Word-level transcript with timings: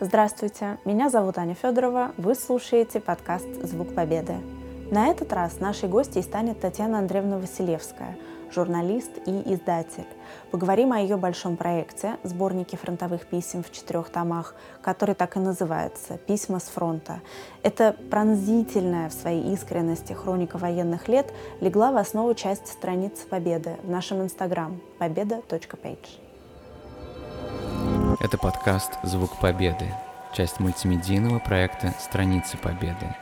Здравствуйте, 0.00 0.78
меня 0.84 1.10
зовут 1.10 1.38
Аня 1.38 1.54
Федорова, 1.54 2.12
вы 2.18 2.36
слушаете 2.36 3.00
подкаст 3.00 3.48
«Звук 3.64 3.96
Победы». 3.96 4.34
На 4.92 5.08
этот 5.08 5.32
раз 5.32 5.58
нашей 5.58 5.88
гостьей 5.88 6.22
станет 6.22 6.60
Татьяна 6.60 7.00
Андреевна 7.00 7.38
Василевская, 7.38 8.16
журналист 8.54 9.10
и 9.26 9.52
издатель. 9.52 10.06
Поговорим 10.52 10.92
о 10.92 11.00
ее 11.00 11.16
большом 11.16 11.56
проекте 11.56 12.16
«Сборники 12.22 12.76
фронтовых 12.76 13.26
писем 13.26 13.64
в 13.64 13.72
четырех 13.72 14.10
томах», 14.10 14.54
который 14.82 15.16
так 15.16 15.36
и 15.36 15.40
называется 15.40 16.16
«Письма 16.16 16.60
с 16.60 16.68
фронта». 16.68 17.20
Это 17.64 17.96
пронзительная 18.08 19.08
в 19.08 19.12
своей 19.12 19.52
искренности 19.52 20.12
хроника 20.12 20.58
военных 20.58 21.08
лет 21.08 21.34
легла 21.60 21.90
в 21.90 21.96
основу 21.96 22.34
части 22.34 22.70
страницы 22.70 23.26
Победы 23.26 23.74
в 23.82 23.90
нашем 23.90 24.22
инстаграм 24.22 24.80
победа.page. 25.00 26.27
Это 28.20 28.36
подкаст 28.36 28.94
«Звук 29.04 29.36
Победы», 29.36 29.94
часть 30.32 30.58
мультимедийного 30.58 31.38
проекта 31.38 31.94
«Страницы 32.00 32.56
Победы». 32.56 33.14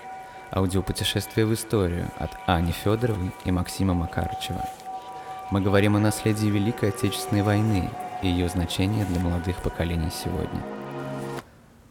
Аудиопутешествие 0.50 1.44
в 1.44 1.52
историю 1.52 2.06
от 2.18 2.30
Ани 2.46 2.72
Федоровой 2.72 3.30
и 3.44 3.50
Максима 3.50 3.92
Макарычева. 3.92 4.66
Мы 5.50 5.60
говорим 5.60 5.96
о 5.96 5.98
наследии 5.98 6.46
Великой 6.46 6.88
Отечественной 6.88 7.42
войны 7.42 7.90
и 8.22 8.28
ее 8.28 8.48
значении 8.48 9.04
для 9.04 9.20
молодых 9.20 9.56
поколений 9.58 10.10
сегодня. 10.10 10.62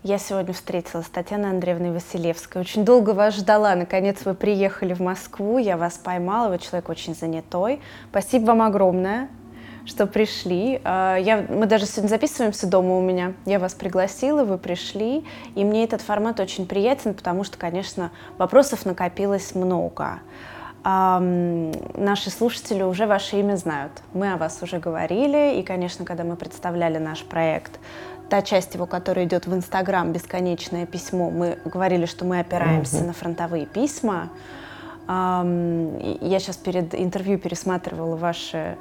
Я 0.01 0.17
сегодня 0.17 0.55
встретилась 0.55 1.05
с 1.05 1.09
Татьяной 1.09 1.51
Андреевной 1.51 1.91
Василевской. 1.91 2.59
Очень 2.59 2.85
долго 2.85 3.11
вас 3.11 3.35
ждала. 3.35 3.75
Наконец 3.75 4.25
вы 4.25 4.33
приехали 4.33 4.95
в 4.95 4.99
Москву. 4.99 5.59
Я 5.59 5.77
вас 5.77 5.99
поймала. 5.99 6.49
Вы 6.49 6.57
человек 6.57 6.89
очень 6.89 7.13
занятой. 7.13 7.81
Спасибо 8.09 8.45
вам 8.45 8.63
огромное 8.63 9.29
что 9.85 10.07
пришли. 10.07 10.81
А, 10.83 11.15
я, 11.17 11.45
мы 11.47 11.65
даже 11.65 11.85
сегодня 11.85 12.09
записываемся 12.09 12.67
дома 12.67 12.97
у 12.97 13.01
меня. 13.01 13.33
Я 13.45 13.59
вас 13.59 13.73
пригласила, 13.73 14.43
вы 14.43 14.57
пришли. 14.57 15.25
И 15.55 15.63
мне 15.63 15.83
этот 15.83 16.01
формат 16.01 16.39
очень 16.39 16.65
приятен, 16.65 17.13
потому 17.13 17.43
что, 17.43 17.57
конечно, 17.57 18.11
вопросов 18.37 18.85
накопилось 18.85 19.55
много. 19.55 20.19
А, 20.83 21.19
наши 21.19 22.29
слушатели 22.29 22.83
уже 22.83 23.07
ваше 23.07 23.39
имя 23.39 23.55
знают. 23.55 23.91
Мы 24.13 24.33
о 24.33 24.37
вас 24.37 24.61
уже 24.61 24.79
говорили. 24.79 25.59
И, 25.59 25.63
конечно, 25.63 26.05
когда 26.05 26.23
мы 26.23 26.35
представляли 26.35 26.97
наш 26.97 27.23
проект, 27.23 27.79
та 28.29 28.41
часть 28.41 28.73
его, 28.73 28.87
которая 28.87 29.25
идет 29.25 29.45
в 29.45 29.53
Инстаграм, 29.53 30.11
бесконечное 30.11 30.85
письмо, 30.85 31.29
мы 31.29 31.59
говорили, 31.63 32.05
что 32.05 32.25
мы 32.25 32.39
опираемся 32.39 32.97
mm-hmm. 32.97 33.07
на 33.07 33.13
фронтовые 33.13 33.65
письма. 33.67 34.29
Я 35.07 36.39
сейчас 36.39 36.57
перед 36.57 36.95
интервью 36.95 37.37
пересматривала 37.37 38.15
ваши 38.15 38.77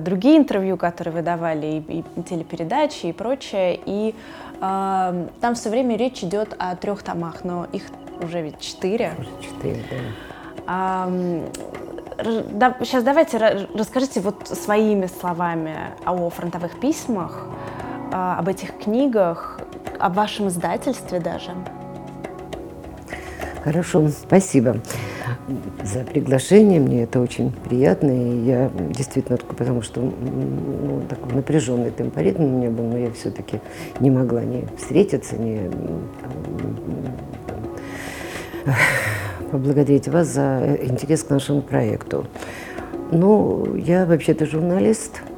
другие 0.00 0.36
интервью, 0.36 0.76
которые 0.76 1.14
вы 1.14 1.22
давали, 1.22 1.66
и, 1.66 2.00
и 2.00 2.22
телепередачи, 2.22 3.06
и 3.06 3.12
прочее. 3.12 3.80
И 3.84 4.14
э, 4.60 5.28
там 5.40 5.54
все 5.54 5.70
время 5.70 5.96
речь 5.96 6.22
идет 6.22 6.54
о 6.58 6.76
трех 6.76 7.02
томах, 7.02 7.44
но 7.44 7.66
их 7.72 7.84
уже 8.22 8.42
ведь 8.42 8.60
четыре. 8.60 9.12
Уже 9.18 9.28
четыре, 9.42 9.82
да. 10.66 11.06
Э, 11.06 11.48
да. 12.52 12.76
Сейчас 12.80 13.02
давайте 13.02 13.68
расскажите 13.74 14.20
вот 14.20 14.48
своими 14.48 15.06
словами 15.06 15.76
о 16.04 16.30
фронтовых 16.30 16.78
письмах, 16.80 17.46
э, 18.12 18.14
об 18.14 18.48
этих 18.48 18.78
книгах, 18.78 19.60
об 19.98 20.14
вашем 20.14 20.48
издательстве 20.48 21.20
даже. 21.20 21.50
Хорошо, 23.64 24.08
спасибо 24.08 24.76
за 25.82 26.00
приглашение. 26.00 26.80
Мне 26.80 27.04
это 27.04 27.20
очень 27.20 27.52
приятно. 27.52 28.10
И 28.10 28.44
я 28.46 28.70
действительно, 28.90 29.38
потому 29.38 29.82
что 29.82 30.00
ну, 30.00 31.02
такой 31.08 31.34
напряженный 31.34 31.90
темпоритм 31.90 32.44
у 32.44 32.58
меня 32.58 32.70
был, 32.70 32.84
но 32.84 32.98
я 32.98 33.10
все-таки 33.12 33.60
не 34.00 34.10
могла 34.10 34.42
не 34.44 34.64
встретиться, 34.76 35.36
не 35.36 35.70
поблагодарить 39.50 40.08
вас 40.08 40.28
за 40.28 40.78
интерес 40.82 41.22
к 41.22 41.30
нашему 41.30 41.62
проекту. 41.62 42.26
Ну, 43.10 43.76
я 43.76 44.06
вообще-то 44.06 44.46
журналист– 44.46 45.20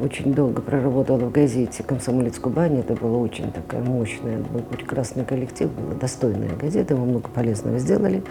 очень 0.00 0.34
долго 0.34 0.60
проработала 0.60 1.18
в 1.18 1.32
газете 1.32 1.82
«Комсомолец 1.82 2.38
Кубани». 2.38 2.80
Это 2.80 2.94
была 2.94 3.16
очень 3.18 3.50
такая 3.50 3.82
мощная, 3.82 4.38
был 4.38 4.60
прекрасный 4.60 5.24
коллектив, 5.24 5.70
была 5.70 5.94
достойная 5.94 6.54
газета, 6.54 6.94
мы 6.94 7.06
много 7.06 7.28
полезного 7.28 7.78
сделали. 7.78 8.22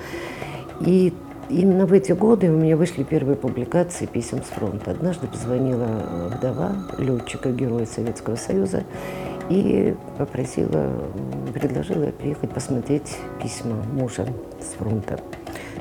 И 0.82 1.14
именно 1.50 1.86
в 1.86 1.94
эти 1.94 2.12
годы 2.12 2.50
у 2.52 2.58
меня 2.58 2.76
вышли 2.76 3.04
первые 3.04 3.36
публикации 3.36 4.06
писем 4.06 4.42
с 4.44 4.48
фронта. 4.48 4.92
Однажды 4.92 5.28
позвонила 5.28 6.30
вдова 6.36 6.72
летчика, 6.98 7.52
героя 7.52 7.86
Советского 7.86 8.36
Союза, 8.36 8.84
и 9.50 9.96
попросила, 10.18 10.92
предложила 11.54 12.08
приехать 12.08 12.50
посмотреть 12.50 13.18
письма 13.42 13.76
мужа 13.94 14.26
с 14.60 14.76
фронта. 14.78 15.20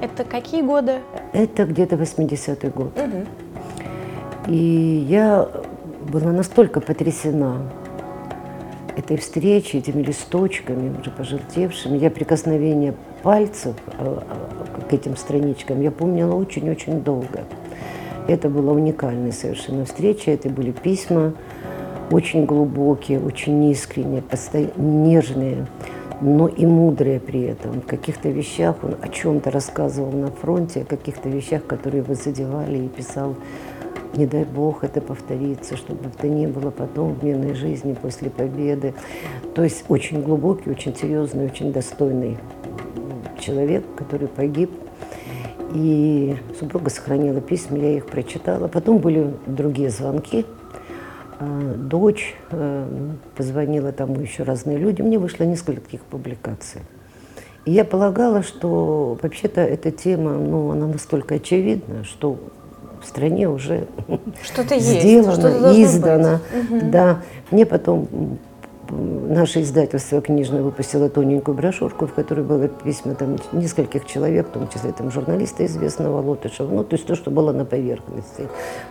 Это 0.01 0.25
какие 0.25 0.63
годы? 0.63 1.01
Это 1.33 1.65
где-то 1.65 1.97
80-й 1.97 2.69
год. 2.69 2.99
Угу. 2.99 4.53
И 4.53 5.07
я 5.09 5.49
была 6.13 6.33
настолько 6.33 6.81
потрясена 6.81 7.63
этой 8.97 9.17
встречей, 9.17 9.79
этими 9.79 10.03
листочками, 10.03 10.95
уже 11.01 11.11
пожелтевшими. 11.11 11.97
Я 11.97 12.11
прикосновение 12.11 12.95
пальцев 13.25 13.75
а, 13.99 14.23
а, 14.29 14.81
к 14.83 14.93
этим 14.93 15.17
страничкам 15.17 15.81
я 15.81 15.91
помнила 15.91 16.35
очень-очень 16.35 17.01
долго. 17.01 17.45
Это 18.29 18.49
была 18.49 18.73
уникальная 18.73 19.33
совершенно 19.33 19.87
встреча. 19.87 20.31
Это 20.31 20.49
были 20.51 20.71
письма 20.71 21.33
очень 22.11 22.45
глубокие, 22.45 23.19
очень 23.19 23.65
искренние, 23.71 24.23
нежные, 24.77 25.67
но 26.21 26.49
и 26.49 26.67
мудрые 26.67 27.19
при 27.19 27.43
этом. 27.43 27.81
В 27.81 27.87
каких-то 27.87 28.29
вещах 28.29 28.77
он 28.83 28.97
о 29.01 29.09
чем-то 29.09 29.51
рассказывал 29.51 30.13
на 30.13 30.31
фронте, 30.31 30.83
о 30.83 30.85
каких-то 30.85 31.29
вещах, 31.31 31.67
которые 31.67 32.03
его 32.03 32.15
задевали 32.15 32.79
и 32.79 32.89
писал 32.89 33.35
не 34.17 34.27
дай 34.27 34.45
бог 34.45 34.85
это 34.85 35.01
повторится, 35.01 35.77
чтобы 35.77 36.09
это 36.15 36.29
не 36.29 36.47
было 36.47 36.71
потом 36.71 37.15
в 37.15 37.25
мирной 37.25 37.55
жизни 37.55 37.97
после 38.01 38.31
победы. 38.31 38.95
То 39.57 39.65
есть 39.65 39.85
очень 39.89 40.23
глубокий, 40.23 40.71
очень 40.71 40.95
серьезный, 40.95 41.47
очень 41.47 41.73
достойный 41.73 42.39
человек, 43.45 43.85
который 43.97 44.29
погиб. 44.29 44.71
И 45.75 46.37
супруга 46.59 46.91
сохранила 46.91 47.41
письма, 47.41 47.79
я 47.79 47.97
их 47.97 48.07
прочитала. 48.07 48.69
Потом 48.69 48.99
были 48.99 49.35
другие 49.47 49.91
звонки. 49.91 50.47
А, 51.41 51.75
дочь 51.75 52.37
э, 52.51 52.87
позвонила 53.37 53.91
тому 53.93 54.21
еще 54.21 54.45
разные 54.45 54.79
люди. 54.79 55.03
Мне 55.03 55.19
вышло 55.19 55.45
несколько 55.45 55.81
таких 55.81 56.01
публикаций. 56.03 56.83
И 57.65 57.73
я 57.73 57.85
полагала, 57.85 58.43
что 58.43 59.19
вообще-то 59.21 59.63
эта 59.63 59.91
тема, 59.91 60.35
ну, 60.35 60.71
она 60.71 60.87
настолько 60.87 61.37
очевидна, 61.37 62.05
что 62.05 62.39
в 63.03 63.07
стране 63.09 63.49
уже 63.49 63.87
что-то 64.43 64.79
сделано, 64.79 65.33
что 65.33 65.83
издано. 65.83 66.41
Угу. 66.53 66.91
Да. 66.91 67.23
Мне 67.51 67.67
потом 67.67 68.39
наше 68.91 69.63
издательство 69.63 70.21
книжное 70.21 70.63
выпустило 70.63 71.09
тоненькую 71.09 71.57
брошюрку, 71.57 72.07
в 72.07 72.15
которой 72.15 72.45
было 72.45 72.69
письма 72.69 73.15
там, 73.15 73.37
нескольких 73.53 74.07
человек, 74.07 74.49
в 74.49 74.51
том 74.51 74.69
числе 74.69 74.93
там, 74.93 75.11
журналиста 75.11 75.65
известного 75.67 76.21
Лотышева. 76.21 76.71
Ну, 76.71 76.85
то 76.85 76.95
есть 76.97 77.07
то, 77.07 77.15
что 77.15 77.31
было 77.31 77.53
на 77.53 77.65
поверхности, 77.65 78.49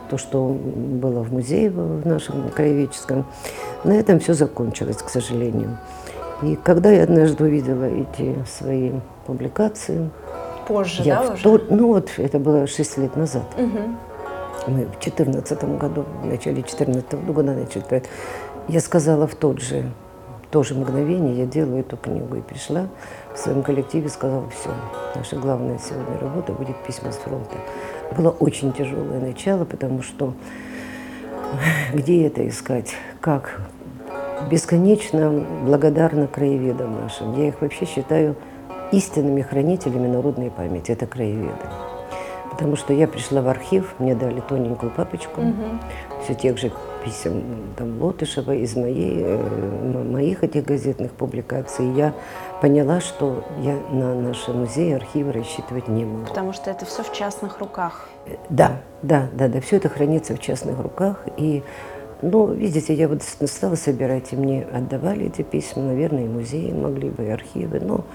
то, 0.09 0.17
что 0.17 0.47
было 0.47 1.23
в 1.23 1.31
музее 1.31 1.69
в 1.69 2.05
нашем 2.05 2.49
краеведческом. 2.49 3.25
На 3.83 3.93
этом 3.93 4.19
все 4.19 4.33
закончилось, 4.33 4.97
к 4.97 5.09
сожалению. 5.09 5.77
И 6.41 6.55
когда 6.55 6.91
я 6.91 7.03
однажды 7.03 7.43
увидела 7.45 7.85
эти 7.85 8.35
свои 8.45 8.91
публикации, 9.25 10.09
позже, 10.67 11.03
я 11.03 11.23
да, 11.23 11.33
уже? 11.33 11.43
Тот, 11.43 11.71
ну 11.71 11.87
вот, 11.87 12.09
это 12.17 12.39
было 12.39 12.67
6 12.67 12.97
лет 12.97 13.15
назад. 13.15 13.45
Угу. 13.57 13.79
Мы 14.67 14.85
в 14.85 14.91
2014 14.91 15.63
году, 15.77 16.05
в 16.21 16.25
начале 16.25 16.55
2014 16.55 17.13
года 17.25 17.53
начали. 17.53 18.03
Я 18.67 18.79
сказала 18.79 19.27
в 19.27 19.35
тот 19.35 19.59
же, 19.59 19.91
то 20.51 20.63
же 20.63 20.75
мгновение, 20.75 21.35
я 21.35 21.45
делаю 21.45 21.79
эту 21.79 21.97
книгу. 21.97 22.35
И 22.35 22.41
пришла 22.41 22.87
в 23.33 23.37
своем 23.37 23.63
коллективе, 23.63 24.07
сказала, 24.09 24.49
все, 24.49 24.69
наша 25.15 25.35
главная 25.35 25.79
сегодня 25.79 26.19
работа 26.19 26.53
будет 26.53 26.77
письма 26.85 27.11
с 27.11 27.17
фронта. 27.17 27.55
Было 28.15 28.29
очень 28.29 28.71
тяжелое 28.71 29.19
начало, 29.19 29.65
потому 29.65 30.01
что 30.01 30.33
где 31.93 32.27
это 32.27 32.47
искать, 32.47 32.93
как 33.19 33.61
бесконечно 34.49 35.45
благодарна 35.65 36.27
краеведам 36.27 37.01
нашим. 37.01 37.37
Я 37.37 37.47
их 37.47 37.61
вообще 37.61 37.85
считаю 37.85 38.35
истинными 38.91 39.41
хранителями 39.41 40.07
народной 40.07 40.51
памяти. 40.51 40.91
Это 40.91 41.05
краеведы. 41.07 41.67
Потому 42.51 42.75
что 42.75 42.93
я 42.93 43.07
пришла 43.07 43.41
в 43.41 43.47
архив, 43.47 43.95
мне 43.97 44.13
дали 44.13 44.39
тоненькую 44.39 44.91
папочку, 44.91 45.41
угу. 45.41 45.63
все 46.23 46.35
тех 46.35 46.59
же 46.59 46.71
писем 47.03 47.73
там, 47.77 48.01
Лотышева 48.01 48.53
из 48.53 48.75
моей, 48.75 49.21
э, 49.23 50.03
моих 50.03 50.43
этих 50.43 50.65
газетных 50.65 51.11
публикаций. 51.11 51.91
Я 51.93 52.13
поняла, 52.61 53.01
что 53.01 53.43
я 53.61 53.75
на 53.91 54.15
наши 54.15 54.51
музеи, 54.51 54.93
архивы 54.93 55.31
рассчитывать 55.31 55.87
не 55.87 56.05
могу. 56.05 56.25
Потому 56.25 56.53
что 56.53 56.71
это 56.71 56.85
все 56.85 57.03
в 57.03 57.11
частных 57.11 57.59
руках. 57.59 58.09
Да, 58.49 58.81
да, 59.01 59.29
да, 59.33 59.47
да, 59.47 59.59
все 59.61 59.77
это 59.77 59.89
хранится 59.89 60.35
в 60.35 60.39
частных 60.39 60.79
руках. 60.79 61.25
И 61.37 61.63
Но, 62.21 62.47
видите, 62.47 62.93
я 62.93 63.07
вот 63.07 63.21
стала 63.23 63.75
собирать, 63.75 64.31
и 64.31 64.35
мне 64.35 64.65
отдавали 64.71 65.25
эти 65.27 65.41
письма, 65.41 65.83
наверное, 65.83 66.25
и 66.25 66.27
музеи 66.27 66.71
могли 66.71 67.09
бы, 67.09 67.25
и 67.25 67.29
архивы, 67.29 67.79
но 67.79 68.05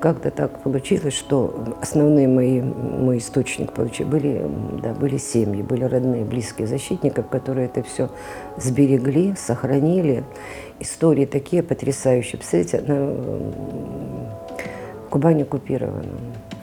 как-то 0.00 0.30
так 0.30 0.62
получилось, 0.62 1.14
что 1.14 1.76
основные 1.80 2.26
мои, 2.28 2.60
мой 2.60 3.18
источник 3.18 3.72
получили, 3.72 4.06
были, 4.06 4.50
да, 4.82 4.94
были 4.94 5.18
семьи, 5.18 5.62
были 5.62 5.84
родные, 5.84 6.24
близкие 6.24 6.66
защитников, 6.66 7.28
которые 7.28 7.66
это 7.66 7.82
все 7.82 8.08
сберегли, 8.56 9.34
сохранили. 9.36 10.24
Истории 10.78 11.26
такие 11.26 11.62
потрясающие. 11.62 12.38
Представляете, 12.38 12.80
на, 12.86 13.16
Кубань 15.10 15.42
оккупирована. 15.42 16.04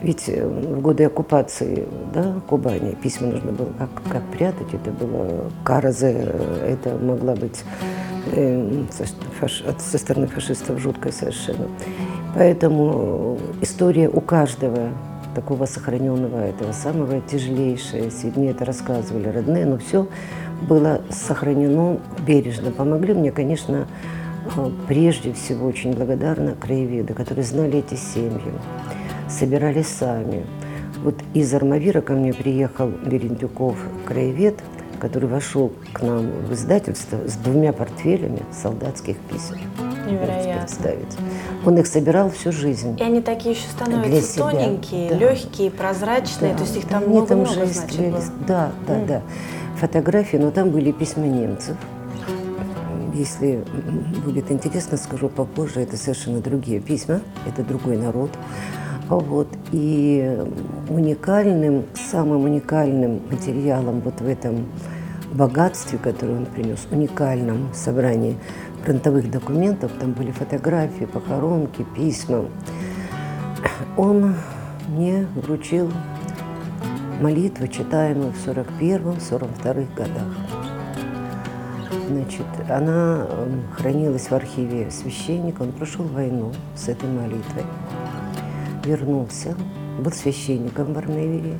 Ведь 0.00 0.28
э, 0.28 0.46
в 0.46 0.80
годы 0.80 1.04
оккупации 1.04 1.86
да, 2.14 2.36
Кубани 2.46 2.94
письма 2.94 3.28
нужно 3.28 3.52
было 3.52 3.68
как, 3.78 3.90
как 4.10 4.22
прятать. 4.26 4.72
Это 4.72 4.90
было 4.90 5.50
кара 5.64 5.90
за 5.90 6.06
это 6.06 6.96
могла 7.00 7.34
быть 7.34 7.64
э, 8.32 8.84
фаш, 9.40 9.64
со 9.78 9.98
стороны 9.98 10.26
фашистов 10.28 10.78
жуткая 10.78 11.12
совершенно. 11.12 11.66
Поэтому 12.34 13.38
история 13.60 14.08
у 14.08 14.20
каждого 14.20 14.90
такого 15.34 15.66
сохраненного, 15.66 16.38
этого 16.46 16.72
самого 16.72 17.20
тяжелейшего, 17.20 18.04
если 18.04 18.32
мне 18.34 18.50
это 18.50 18.64
рассказывали 18.64 19.28
родные, 19.28 19.66
но 19.66 19.78
все 19.78 20.08
было 20.68 21.00
сохранено 21.10 21.98
бережно. 22.26 22.70
Помогли 22.70 23.14
мне, 23.14 23.30
конечно, 23.30 23.86
прежде 24.86 25.32
всего 25.32 25.66
очень 25.66 25.92
благодарна 25.92 26.54
краеведы, 26.54 27.14
которые 27.14 27.44
знали 27.44 27.78
эти 27.78 27.94
семьи, 27.94 28.52
собирали 29.38 29.82
сами. 29.82 30.44
Вот 31.02 31.14
из 31.34 31.54
Армавира 31.54 32.00
ко 32.00 32.12
мне 32.14 32.32
приехал 32.32 32.88
Берендюков, 32.88 33.76
краевед, 34.04 34.56
который 34.98 35.28
вошел 35.28 35.72
к 35.92 36.02
нам 36.02 36.26
в 36.26 36.52
издательство 36.52 37.18
с 37.26 37.34
двумя 37.34 37.72
портфелями 37.72 38.42
солдатских 38.50 39.16
писем. 39.18 39.58
Невероятно. 40.06 40.62
Представить. 40.62 41.16
Он 41.64 41.78
их 41.78 41.86
собирал 41.86 42.30
всю 42.30 42.50
жизнь. 42.50 42.98
И 42.98 43.02
они 43.02 43.20
такие 43.20 43.54
еще 43.54 43.68
становятся 43.68 44.38
тоненькие, 44.38 45.10
да. 45.10 45.16
легкие, 45.16 45.70
прозрачные, 45.70 46.52
да. 46.52 46.58
то 46.58 46.64
есть 46.64 46.76
их 46.76 46.88
там 46.88 47.06
много-много, 47.06 47.52
много, 47.52 47.66
значит, 47.66 48.00
было. 48.00 48.22
Да, 48.46 48.72
да, 48.86 48.94
mm. 48.94 49.06
да. 49.06 49.22
Фотографии, 49.78 50.38
но 50.38 50.50
там 50.50 50.70
были 50.70 50.90
письма 50.90 51.26
немцев. 51.26 51.76
Если 53.14 53.64
будет 54.24 54.50
интересно, 54.50 54.96
скажу 54.96 55.28
попозже, 55.28 55.80
это 55.80 55.96
совершенно 55.96 56.40
другие 56.40 56.80
письма, 56.80 57.20
это 57.46 57.62
другой 57.62 57.96
народ. 57.96 58.30
Вот. 59.08 59.48
И 59.72 60.38
уникальным, 60.88 61.84
самым 61.94 62.44
уникальным 62.44 63.22
материалом 63.30 64.00
вот 64.00 64.20
в 64.20 64.28
этом 64.28 64.66
богатстве, 65.32 65.98
которое 65.98 66.38
он 66.38 66.46
принес, 66.46 66.86
уникальном 66.90 67.72
собрании 67.74 68.36
фронтовых 68.84 69.30
документов, 69.30 69.92
там 69.98 70.12
были 70.12 70.30
фотографии, 70.30 71.04
похоронки, 71.04 71.84
письма, 71.94 72.44
он 73.96 74.34
мне 74.88 75.26
вручил 75.34 75.90
молитву, 77.20 77.66
читаемую 77.66 78.32
в 78.32 78.46
41-42 78.46 79.94
годах. 79.94 80.34
Значит, 82.08 82.46
она 82.70 83.26
хранилась 83.76 84.30
в 84.30 84.32
архиве 84.32 84.90
священника, 84.90 85.62
он 85.62 85.72
прошел 85.72 86.04
войну 86.04 86.52
с 86.74 86.88
этой 86.88 87.08
молитвой, 87.08 87.64
вернулся, 88.88 89.54
был 89.98 90.12
священником 90.12 90.94
в 90.94 90.98
Армавире, 90.98 91.58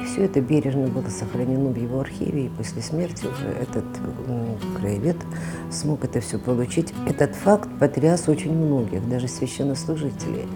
и 0.00 0.04
все 0.04 0.24
это 0.24 0.40
бережно 0.40 0.86
было 0.86 1.08
сохранено 1.08 1.70
в 1.70 1.76
его 1.76 2.00
архиве, 2.00 2.46
и 2.46 2.48
после 2.48 2.82
смерти 2.82 3.26
уже 3.26 3.48
этот 3.60 3.84
краевед 4.78 5.16
смог 5.70 6.04
это 6.04 6.20
все 6.20 6.38
получить. 6.38 6.94
Этот 7.06 7.34
факт 7.34 7.68
потряс 7.80 8.28
очень 8.28 8.52
многих, 8.52 9.08
даже 9.08 9.26
священнослужителей. 9.26 10.46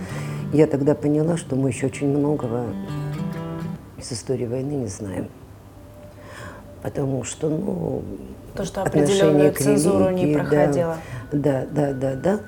Я 0.53 0.67
тогда 0.67 0.95
поняла, 0.95 1.37
что 1.37 1.57
мы 1.57 1.71
еще 1.71 1.87
очень 1.87 2.09
многого 2.09 2.67
из 3.99 4.13
истории 4.13 4.47
войны 4.47 4.73
не 4.73 4.87
знаем 4.89 5.29
потому 6.83 7.23
что, 7.23 7.49
ну, 7.49 8.03
то, 8.55 8.65
что 8.65 8.83
определенную 8.83 9.53
цензуру 9.55 10.09
религии, 10.09 10.27
не 10.27 10.35
проходила. 10.35 10.97
Да, 11.31 11.65
да, 11.71 11.93
да, 11.93 12.15
да. 12.17 12.41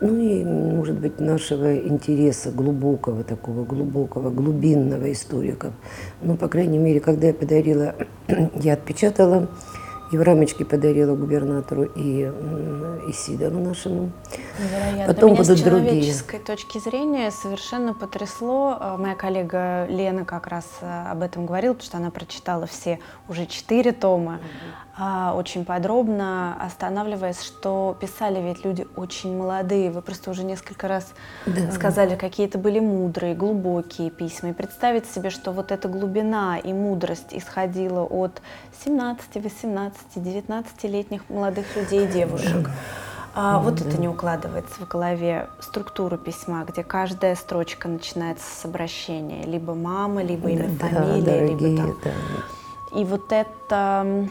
Ну 0.00 0.18
и, 0.18 0.44
может 0.44 0.98
быть, 0.98 1.20
нашего 1.20 1.76
интереса 1.76 2.50
глубокого, 2.50 3.24
такого 3.24 3.64
глубокого, 3.64 4.30
глубинного 4.30 5.10
историка. 5.12 5.72
Ну, 6.22 6.36
по 6.36 6.48
крайней 6.48 6.78
мере, 6.78 7.00
когда 7.00 7.28
я 7.28 7.34
подарила, 7.34 7.94
я 8.54 8.74
отпечатала 8.74 9.48
и 10.10 10.16
в 10.16 10.22
рамочке 10.22 10.64
подарила 10.64 11.14
губернатору 11.14 11.84
и, 11.84 12.32
и 13.08 13.12
Сидору 13.12 13.58
нашему. 13.58 14.10
Невероятно. 14.58 15.14
Потом 15.14 15.32
Меня 15.32 15.42
будут 15.42 15.58
с 15.58 15.62
человеческой 15.62 16.38
другие. 16.38 16.46
точки 16.46 16.78
зрения 16.78 17.30
совершенно 17.30 17.94
потрясло. 17.94 18.76
Э, 18.80 18.96
моя 18.98 19.14
коллега 19.14 19.86
Лена 19.88 20.24
как 20.24 20.46
раз 20.46 20.64
э, 20.80 21.10
об 21.10 21.22
этом 21.22 21.46
говорила, 21.46 21.74
потому 21.74 21.86
что 21.86 21.96
она 21.98 22.10
прочитала 22.10 22.66
все 22.66 23.00
уже 23.28 23.46
четыре 23.46 23.92
тома. 23.92 24.40
А, 25.00 25.32
очень 25.36 25.64
подробно, 25.64 26.56
останавливаясь, 26.60 27.40
что 27.40 27.96
писали 28.00 28.40
ведь 28.40 28.64
люди 28.64 28.84
очень 28.96 29.36
молодые. 29.36 29.92
Вы 29.92 30.02
просто 30.02 30.28
уже 30.28 30.42
несколько 30.42 30.88
раз 30.88 31.14
да. 31.46 31.70
сказали, 31.70 32.16
какие 32.16 32.48
это 32.48 32.58
были 32.58 32.80
мудрые, 32.80 33.36
глубокие 33.36 34.10
письма. 34.10 34.50
И 34.50 34.52
представить 34.52 35.06
себе, 35.06 35.30
что 35.30 35.52
вот 35.52 35.70
эта 35.70 35.86
глубина 35.86 36.58
и 36.58 36.72
мудрость 36.72 37.28
исходила 37.30 38.02
от 38.02 38.42
17, 38.84 39.36
18, 40.14 40.44
19-летних 40.46 41.22
молодых 41.28 41.76
людей 41.76 42.04
и 42.04 42.06
девушек. 42.06 42.70
А, 43.34 43.60
вот 43.60 43.80
это 43.80 43.98
не 43.98 44.08
укладывается 44.08 44.80
в 44.80 44.88
голове 44.88 45.48
структуру 45.60 46.18
письма, 46.18 46.64
где 46.64 46.82
каждая 46.82 47.36
строчка 47.36 47.86
начинается 47.88 48.44
с 48.44 48.64
обращения. 48.64 49.44
Либо 49.44 49.74
мама, 49.74 50.22
либо 50.22 50.50
имя, 50.50 50.68
да, 50.68 50.88
фамилия, 50.88 51.22
дорогие, 51.22 51.56
либо 51.56 51.76
там. 51.76 51.94
Да. 52.04 53.00
И 53.00 53.04
вот 53.04 53.30
это 53.30 54.28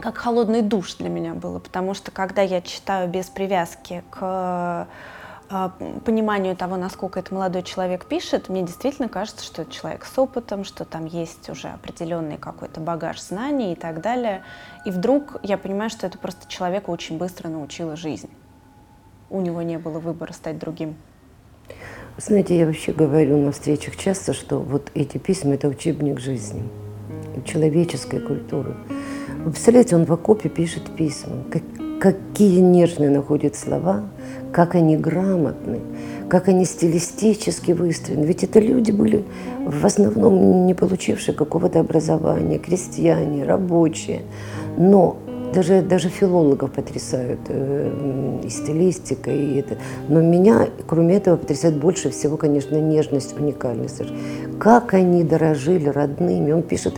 как 0.00 0.16
холодный 0.16 0.62
душ 0.62 0.94
для 0.94 1.08
меня 1.08 1.34
было, 1.34 1.58
потому 1.58 1.94
что 1.94 2.10
когда 2.10 2.42
я 2.42 2.62
читаю 2.62 3.08
без 3.08 3.26
привязки 3.26 4.02
к 4.10 4.88
пониманию 6.04 6.56
того, 6.56 6.76
насколько 6.76 7.18
это 7.18 7.34
молодой 7.34 7.64
человек 7.64 8.06
пишет, 8.06 8.48
мне 8.48 8.62
действительно 8.62 9.08
кажется, 9.08 9.44
что 9.44 9.62
это 9.62 9.72
человек 9.72 10.04
с 10.04 10.16
опытом, 10.16 10.62
что 10.62 10.84
там 10.84 11.06
есть 11.06 11.50
уже 11.50 11.68
определенный 11.68 12.36
какой-то 12.36 12.80
багаж 12.80 13.20
знаний 13.20 13.72
и 13.72 13.74
так 13.74 14.00
далее. 14.00 14.44
И 14.84 14.90
вдруг 14.92 15.40
я 15.42 15.58
понимаю, 15.58 15.90
что 15.90 16.06
это 16.06 16.18
просто 16.18 16.48
человека 16.48 16.90
очень 16.90 17.18
быстро 17.18 17.48
научила 17.48 17.96
жизнь. 17.96 18.30
У 19.28 19.40
него 19.40 19.62
не 19.62 19.78
было 19.78 19.98
выбора 19.98 20.32
стать 20.32 20.58
другим. 20.58 20.94
Знаете, 22.16 22.56
я 22.56 22.66
вообще 22.66 22.92
говорю 22.92 23.38
на 23.38 23.50
встречах 23.50 23.96
часто, 23.96 24.34
что 24.34 24.60
вот 24.60 24.90
эти 24.94 25.18
письма– 25.18 25.54
это 25.54 25.68
учебник 25.68 26.20
жизни, 26.20 26.62
человеческой 27.44 28.20
культуры. 28.20 28.76
Вы 29.44 29.50
представляете, 29.50 29.96
он 29.96 30.04
в 30.04 30.12
окопе 30.12 30.48
пишет 30.48 30.94
письма. 30.96 31.42
Какие 32.00 32.60
нежные 32.60 33.10
находят 33.10 33.54
слова, 33.54 34.02
как 34.52 34.74
они 34.74 34.96
грамотны, 34.96 35.80
как 36.28 36.48
они 36.48 36.64
стилистически 36.64 37.72
выстроены. 37.72 38.24
Ведь 38.24 38.42
это 38.42 38.58
люди 38.58 38.90
были 38.90 39.24
в 39.64 39.84
основном 39.84 40.66
не 40.66 40.74
получившие 40.74 41.34
какого-то 41.34 41.78
образования, 41.80 42.58
крестьяне, 42.58 43.44
рабочие. 43.44 44.22
Но 44.78 45.18
даже, 45.54 45.82
даже 45.82 46.08
филологов 46.08 46.72
потрясают 46.72 47.40
э, 47.48 48.40
и 48.44 48.48
стилистика, 48.48 49.30
и 49.30 49.56
это. 49.56 49.76
Но 50.08 50.22
меня, 50.22 50.68
кроме 50.86 51.16
этого, 51.16 51.36
потрясает 51.36 51.76
больше 51.76 52.10
всего, 52.10 52.36
конечно, 52.36 52.76
нежность, 52.76 53.38
уникальность. 53.38 54.02
Как 54.58 54.94
они 54.94 55.22
дорожили 55.22 55.88
родными. 55.88 56.52
Он 56.52 56.62
пишет, 56.62 56.94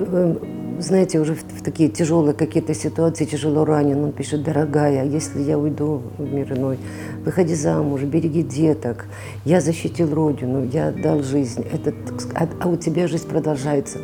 э, 0.00 0.36
знаете, 0.78 1.20
уже 1.20 1.34
в, 1.34 1.42
в 1.42 1.62
такие 1.62 1.88
тяжелые 1.88 2.34
какие-то 2.34 2.74
ситуации, 2.74 3.24
тяжело 3.24 3.64
ранен, 3.64 4.02
он 4.04 4.12
пишет, 4.12 4.42
дорогая, 4.42 5.04
если 5.04 5.40
я 5.42 5.58
уйду 5.58 6.02
в 6.18 6.32
мир 6.32 6.52
иной, 6.52 6.78
выходи 7.24 7.54
замуж, 7.54 8.02
береги 8.02 8.42
деток, 8.42 9.06
я 9.44 9.60
защитил 9.60 10.12
родину, 10.14 10.68
я 10.72 10.88
отдал 10.88 11.22
жизнь, 11.22 11.64
это, 11.72 11.94
а, 12.34 12.48
а 12.60 12.68
у 12.68 12.76
тебя 12.76 13.06
жизнь 13.08 13.28
продолжается. 13.28 13.98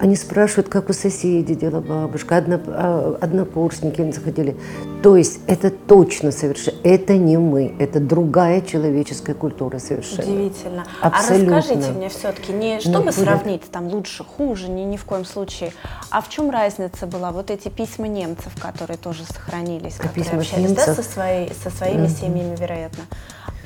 Они 0.00 0.16
спрашивают, 0.16 0.68
как 0.68 0.90
у 0.90 0.92
соседей 0.92 1.54
дела 1.54 1.80
бабушка, 1.80 2.36
одно, 2.36 2.60
а, 2.66 3.18
однокурсники 3.20 4.10
заходили. 4.12 4.56
То 5.02 5.16
есть 5.16 5.40
это 5.46 5.70
точно 5.70 6.30
совершенно, 6.30 6.76
это 6.82 7.16
не 7.16 7.36
мы, 7.36 7.74
это 7.78 8.00
другая 8.00 8.60
человеческая 8.60 9.34
культура 9.34 9.78
совершенно. 9.78 10.22
Удивительно. 10.22 10.84
Абсолютно. 11.00 11.56
А 11.56 11.58
расскажите 11.58 11.92
мне 11.92 12.08
все-таки, 12.08 12.52
не 12.52 12.74
ну, 12.74 12.80
чтобы 12.80 13.04
будет... 13.06 13.14
сравнить 13.14 13.70
там 13.70 13.88
лучше, 13.88 14.24
хуже, 14.24 14.68
ни, 14.68 14.82
ни 14.82 14.96
в 14.96 15.04
коем 15.04 15.24
случае, 15.24 15.72
а 16.10 16.20
в 16.20 16.28
чем 16.28 16.50
разница 16.50 17.06
была? 17.06 17.30
Вот 17.32 17.50
эти 17.50 17.68
письма 17.68 18.08
немцев, 18.08 18.52
которые 18.60 18.98
тоже 18.98 19.24
сохранились, 19.24 19.96
а 19.98 20.08
которые 20.08 20.38
общались 20.38 20.68
немцев? 20.68 20.86
да, 20.86 20.94
со, 20.94 21.02
своей, 21.02 21.52
со 21.62 21.70
своими 21.70 22.06
mm-hmm. 22.06 22.20
семьями, 22.20 22.56
вероятно. 22.56 23.04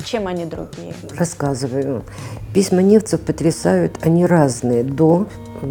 Чем 0.04 0.26
они 0.26 0.44
другие? 0.44 0.94
Рассказываю. 1.16 2.04
Письма 2.54 2.82
немцев 2.82 3.20
потрясают, 3.20 3.98
они 4.02 4.26
разные 4.26 4.84
до 4.84 5.26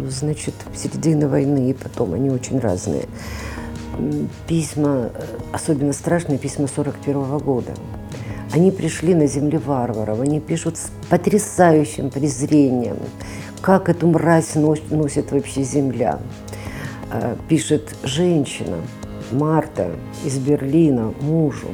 значит, 0.08 0.54
середины 0.74 1.28
войны, 1.28 1.70
и 1.70 1.74
потом 1.74 2.14
они 2.14 2.30
очень 2.30 2.58
разные. 2.58 3.06
письма, 4.46 5.10
э, 5.14 5.22
особенно 5.52 5.92
страшные 5.92 6.38
письма 6.38 6.66
41 6.66 7.38
года. 7.38 7.72
Они 8.52 8.70
пришли 8.70 9.14
на 9.14 9.26
земле 9.26 9.58
варваров, 9.58 10.20
они 10.20 10.40
пишут 10.40 10.76
с 10.78 10.90
потрясающим 11.08 12.10
презрением, 12.10 12.96
как 13.60 13.88
эту 13.88 14.06
мразь 14.06 14.54
носит 14.54 15.30
вообще 15.30 15.62
земля. 15.62 16.18
Э, 17.10 17.36
пишет 17.48 17.94
женщина, 18.02 18.78
Марта 19.30 19.90
из 20.24 20.38
Берлина, 20.38 21.12
мужу. 21.20 21.68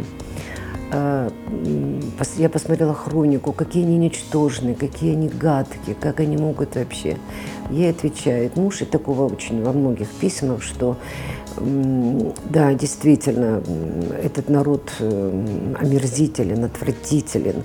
Э, 0.90 1.30
я 2.36 2.48
посмотрела 2.48 2.94
хронику, 2.94 3.52
какие 3.52 3.84
они 3.84 3.98
ничтожные, 3.98 4.74
какие 4.74 5.12
они 5.12 5.28
гадкие, 5.28 5.94
как 5.94 6.20
они 6.20 6.36
могут 6.36 6.76
вообще. 6.76 7.16
Ей 7.70 7.90
отвечает 7.90 8.56
муж, 8.56 8.82
и 8.82 8.84
такого 8.84 9.32
очень 9.32 9.62
во 9.62 9.72
многих 9.72 10.08
письмах, 10.08 10.62
что 10.62 10.96
да, 11.60 12.72
действительно, 12.74 13.62
этот 14.22 14.48
народ 14.48 14.92
э, 15.00 15.74
омерзителен, 15.78 16.64
отвратителен, 16.64 17.64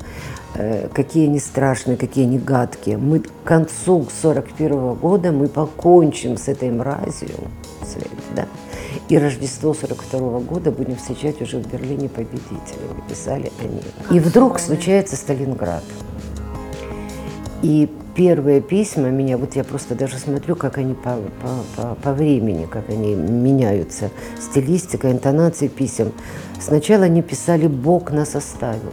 э, 0.56 0.88
какие 0.94 1.28
они 1.28 1.40
страшные, 1.40 1.98
какие 1.98 2.26
они 2.26 2.40
гадкие. 2.40 2.98
Мы 2.98 3.20
к 3.20 3.30
концу 3.44 4.08
41 4.22 4.96
года 4.96 5.32
мы 5.32 5.48
покончим 5.48 6.38
с 6.38 6.48
этой 6.48 6.72
мразью, 6.72 7.36
да, 8.36 8.48
и 9.10 9.18
Рождество 9.18 9.74
42 9.74 10.40
года 10.40 10.72
будем 10.72 10.96
встречать 10.96 11.42
уже 11.42 11.58
в 11.58 11.68
Берлине 11.72 12.10
победителями, 12.10 13.04
писали 13.10 13.52
они. 13.60 13.82
И 14.12 14.20
вдруг 14.20 14.60
случается 14.60 15.16
Сталинград. 15.16 15.84
И 17.62 17.90
первые 18.16 18.62
письма 18.62 19.10
меня, 19.10 19.38
вот 19.38 19.56
я 19.56 19.64
просто 19.64 19.96
даже 19.96 20.18
смотрю, 20.18 20.56
как 20.56 20.78
они 20.78 20.94
по, 20.94 21.18
по, 21.42 21.82
по, 21.82 21.96
по 21.96 22.14
времени, 22.14 22.66
как 22.66 22.90
они 22.90 23.16
меняются, 23.16 24.10
стилистика, 24.40 25.12
интонации 25.12 25.68
писем. 25.68 26.12
Сначала 26.60 27.06
они 27.06 27.22
писали 27.22 27.68
«Бог 27.68 28.12
нас 28.12 28.36
оставил». 28.36 28.92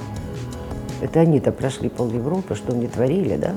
Это 1.01 1.21
они-то 1.21 1.51
прошли 1.51 1.89
пол 1.89 2.11
Европы, 2.11 2.55
что 2.55 2.73
они 2.73 2.87
творили, 2.87 3.37
да? 3.37 3.55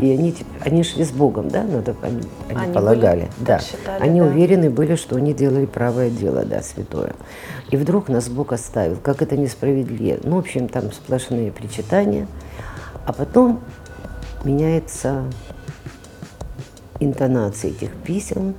И 0.00 0.10
они, 0.10 0.34
они 0.60 0.82
шли 0.82 1.04
с 1.04 1.10
Богом, 1.10 1.48
да, 1.48 1.64
надо, 1.64 1.94
они, 2.02 2.22
они, 2.48 2.60
они 2.60 2.72
полагали. 2.72 3.20
Были, 3.20 3.30
да. 3.38 3.58
Считали, 3.58 4.02
они 4.02 4.20
да. 4.20 4.26
уверены 4.26 4.70
были, 4.70 4.94
что 4.94 5.16
они 5.16 5.34
делали 5.34 5.66
правое 5.66 6.10
дело, 6.10 6.44
да, 6.44 6.62
святое. 6.62 7.14
И 7.70 7.76
вдруг 7.76 8.08
нас 8.08 8.28
Бог 8.28 8.52
оставил. 8.52 8.96
Как 8.96 9.22
это 9.22 9.36
несправедливо. 9.36 10.20
Ну, 10.22 10.36
в 10.36 10.38
общем, 10.38 10.68
там 10.68 10.92
сплошные 10.92 11.50
причитания. 11.50 12.26
А 13.06 13.12
потом 13.12 13.60
меняется 14.44 15.24
интонация 17.00 17.70
этих 17.70 17.92
писем, 17.92 18.54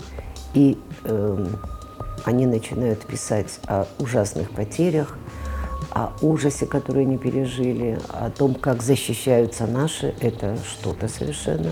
и 0.53 0.77
э, 1.03 1.45
они 2.25 2.45
начинают 2.45 3.05
писать 3.05 3.59
о 3.67 3.85
ужасных 3.99 4.51
потерях, 4.51 5.17
о 5.99 6.13
ужасе, 6.21 6.65
который 6.65 7.03
они 7.03 7.17
пережили, 7.17 7.99
о 8.09 8.29
том, 8.29 8.55
как 8.55 8.81
защищаются 8.81 9.67
наши, 9.67 10.13
это 10.21 10.57
что-то 10.65 11.07
совершенно. 11.09 11.71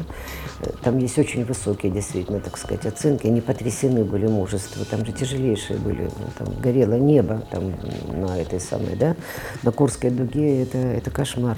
Там 0.82 0.98
есть 0.98 1.18
очень 1.18 1.46
высокие, 1.46 1.92
действительно, 1.92 2.40
так 2.40 2.58
сказать, 2.58 2.86
оценки. 2.86 3.28
Они 3.28 3.42
потрясены 3.42 4.04
были 4.04 4.28
мужество. 4.28 4.84
Там 4.86 5.06
же 5.06 5.12
тяжелейшие 5.12 5.80
были. 5.80 6.04
Ну, 6.04 6.26
там 6.38 6.48
горело 6.60 6.96
небо 6.96 7.44
там, 7.52 7.74
на 8.12 8.40
этой 8.40 8.60
самой, 8.60 8.96
да, 8.96 9.16
на 9.64 9.72
Курской 9.72 10.10
дуге. 10.10 10.64
Это, 10.64 10.78
это 10.78 11.12
кошмар. 11.12 11.58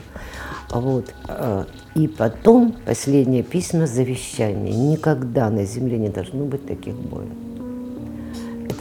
Вот. 0.70 1.14
А, 1.28 1.66
и 1.96 2.08
потом 2.08 2.76
последнее 2.86 3.42
письмо 3.42 3.88
завещание. 3.88 4.76
Никогда 4.76 5.50
на 5.50 5.64
земле 5.64 5.98
не 5.98 6.10
должно 6.10 6.46
быть 6.46 6.68
таких 6.68 6.96
боев 6.96 7.49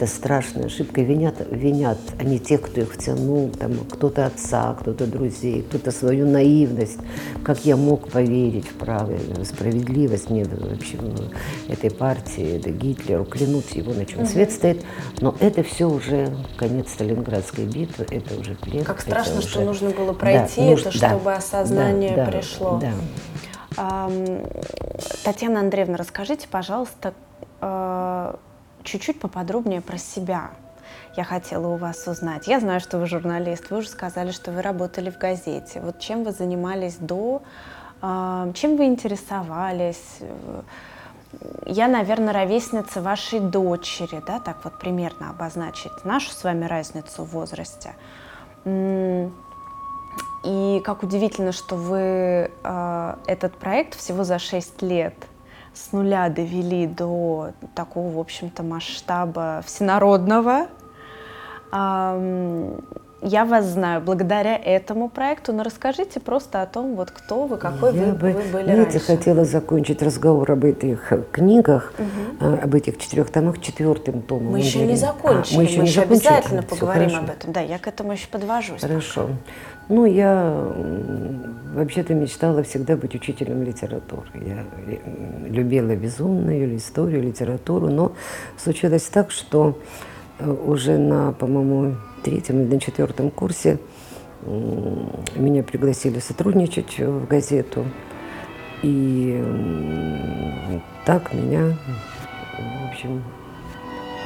страшная 0.07 0.65
ошибка. 0.65 1.01
Винят, 1.01 1.35
винят 1.51 1.97
они 2.19 2.39
тех, 2.39 2.61
кто 2.61 2.81
их 2.81 2.93
втянул, 2.93 3.49
там, 3.49 3.73
кто-то 3.89 4.25
отца, 4.25 4.75
кто-то 4.79 5.05
друзей, 5.05 5.63
кто-то 5.63 5.91
свою 5.91 6.27
наивность. 6.27 6.99
Как 7.43 7.65
я 7.65 7.75
мог 7.75 8.09
поверить 8.09 8.67
в 8.67 8.75
правую 8.75 9.19
справедливость 9.45 10.29
мне 10.29 10.45
вообще 10.45 10.97
этой 11.67 11.91
партии, 11.91 12.57
это 12.57 12.71
Гитлеру, 12.71 13.25
клянуть 13.25 13.75
его, 13.75 13.93
на 13.93 14.05
чем 14.05 14.25
свет 14.25 14.51
стоит. 14.51 14.83
Но 15.21 15.35
это 15.39 15.63
все 15.63 15.85
уже 15.89 16.33
конец 16.57 16.91
Сталинградской 16.91 17.65
битвы, 17.65 18.05
это 18.09 18.39
уже 18.39 18.55
плен. 18.55 18.83
Как 18.83 19.01
страшно, 19.01 19.39
уже... 19.39 19.47
что 19.47 19.61
нужно 19.61 19.89
было 19.89 20.13
пройти 20.13 20.57
да, 20.57 20.63
это, 20.63 20.71
нужно, 20.71 20.91
чтобы 20.91 21.23
да, 21.25 21.35
осознание 21.35 22.15
да, 22.15 22.25
пришло. 22.25 22.81
Да. 22.81 22.93
Татьяна 25.23 25.61
Андреевна, 25.61 25.97
расскажите, 25.97 26.47
пожалуйста, 26.49 27.13
а, 27.61 28.39
чуть-чуть 28.89 29.19
поподробнее 29.19 29.81
про 29.81 29.97
себя. 29.97 30.51
Я 31.15 31.23
хотела 31.23 31.67
у 31.67 31.77
вас 31.77 32.07
узнать. 32.07 32.47
Я 32.47 32.59
знаю, 32.59 32.79
что 32.79 32.97
вы 32.97 33.05
журналист. 33.05 33.69
Вы 33.69 33.77
уже 33.77 33.89
сказали, 33.89 34.31
что 34.31 34.51
вы 34.51 34.61
работали 34.61 35.09
в 35.09 35.17
газете. 35.17 35.79
Вот 35.81 35.99
чем 35.99 36.23
вы 36.23 36.31
занимались 36.31 36.95
до, 36.95 37.41
а, 38.01 38.51
чем 38.53 38.77
вы 38.77 38.85
интересовались? 38.85 40.19
Я, 41.65 41.87
наверное, 41.87 42.33
ровесница 42.33 43.01
вашей 43.01 43.39
дочери, 43.39 44.21
да, 44.25 44.39
так 44.39 44.63
вот 44.63 44.79
примерно 44.79 45.29
обозначить 45.29 45.91
нашу 46.03 46.31
с 46.31 46.43
вами 46.43 46.65
разницу 46.65 47.23
в 47.23 47.31
возрасте. 47.31 47.93
И 50.43 50.81
как 50.83 51.03
удивительно, 51.03 51.51
что 51.51 51.75
вы 51.75 52.51
э, 52.63 53.15
этот 53.27 53.57
проект 53.57 53.95
всего 53.95 54.23
за 54.23 54.39
6 54.39 54.81
лет 54.81 55.13
с 55.73 55.91
нуля 55.91 56.29
довели 56.29 56.87
до 56.87 57.51
такого, 57.75 58.15
в 58.15 58.19
общем-то, 58.19 58.63
масштаба 58.63 59.61
всенародного. 59.65 60.67
Я 63.21 63.43
вас 63.43 63.65
знаю 63.65 64.01
благодаря 64.01 64.55
этому 64.55 65.09
проекту, 65.09 65.51
но 65.51 65.63
расскажите 65.63 66.21
просто 66.21 66.61
о 66.61 66.65
том, 66.65 66.95
вот 66.95 67.11
кто 67.11 67.47
вы, 67.47 67.57
какой 67.57 67.93
Я 67.93 68.05
вы, 68.05 68.11
бы, 68.13 68.31
вы 68.31 68.41
были 68.51 68.63
знаете, 68.63 68.91
раньше. 68.91 68.99
хотела 68.99 69.43
закончить 69.43 70.01
разговор 70.01 70.49
об 70.51 70.63
этих 70.63 71.11
книгах, 71.31 71.93
угу. 71.97 72.55
об 72.63 72.75
этих 72.75 72.97
четырех 72.97 73.29
томах 73.29 73.59
четвертым 73.59 74.21
томом. 74.21 74.53
Мы 74.53 74.59
еще 74.59 74.85
не 74.85 74.95
закончили, 74.95 75.55
а, 75.55 75.57
мы 75.57 75.63
еще, 75.63 75.77
мы 75.77 75.83
не 75.83 75.89
еще 75.89 76.01
закончили. 76.01 76.27
обязательно 76.27 76.63
поговорим 76.63 77.17
об 77.17 77.29
этом. 77.29 77.51
Да, 77.51 77.59
я 77.59 77.77
к 77.77 77.87
этому 77.87 78.13
еще 78.13 78.27
подвожусь. 78.29 78.81
Хорошо. 78.81 79.29
Ну, 79.89 80.05
я 80.05 80.67
вообще-то 81.73 82.13
мечтала 82.13 82.63
всегда 82.63 82.95
быть 82.95 83.15
учителем 83.15 83.63
литературы. 83.63 84.29
Я 84.35 84.65
любила 85.47 85.95
безумную 85.95 86.77
историю, 86.77 87.23
литературу, 87.23 87.89
но 87.89 88.13
случилось 88.57 89.03
так, 89.03 89.31
что 89.31 89.77
э, 90.37 90.49
уже 90.49 90.97
на, 90.97 91.33
по-моему, 91.33 91.95
третьем 92.23 92.61
или 92.61 92.73
на 92.75 92.79
четвертом 92.79 93.31
курсе 93.31 93.79
меня 95.35 95.63
пригласили 95.63 96.19
сотрудничать 96.19 96.99
в 96.99 97.27
газету. 97.27 97.85
И 98.81 99.43
так 101.05 101.33
меня, 101.33 101.77
в 102.57 102.89
общем, 102.89 103.23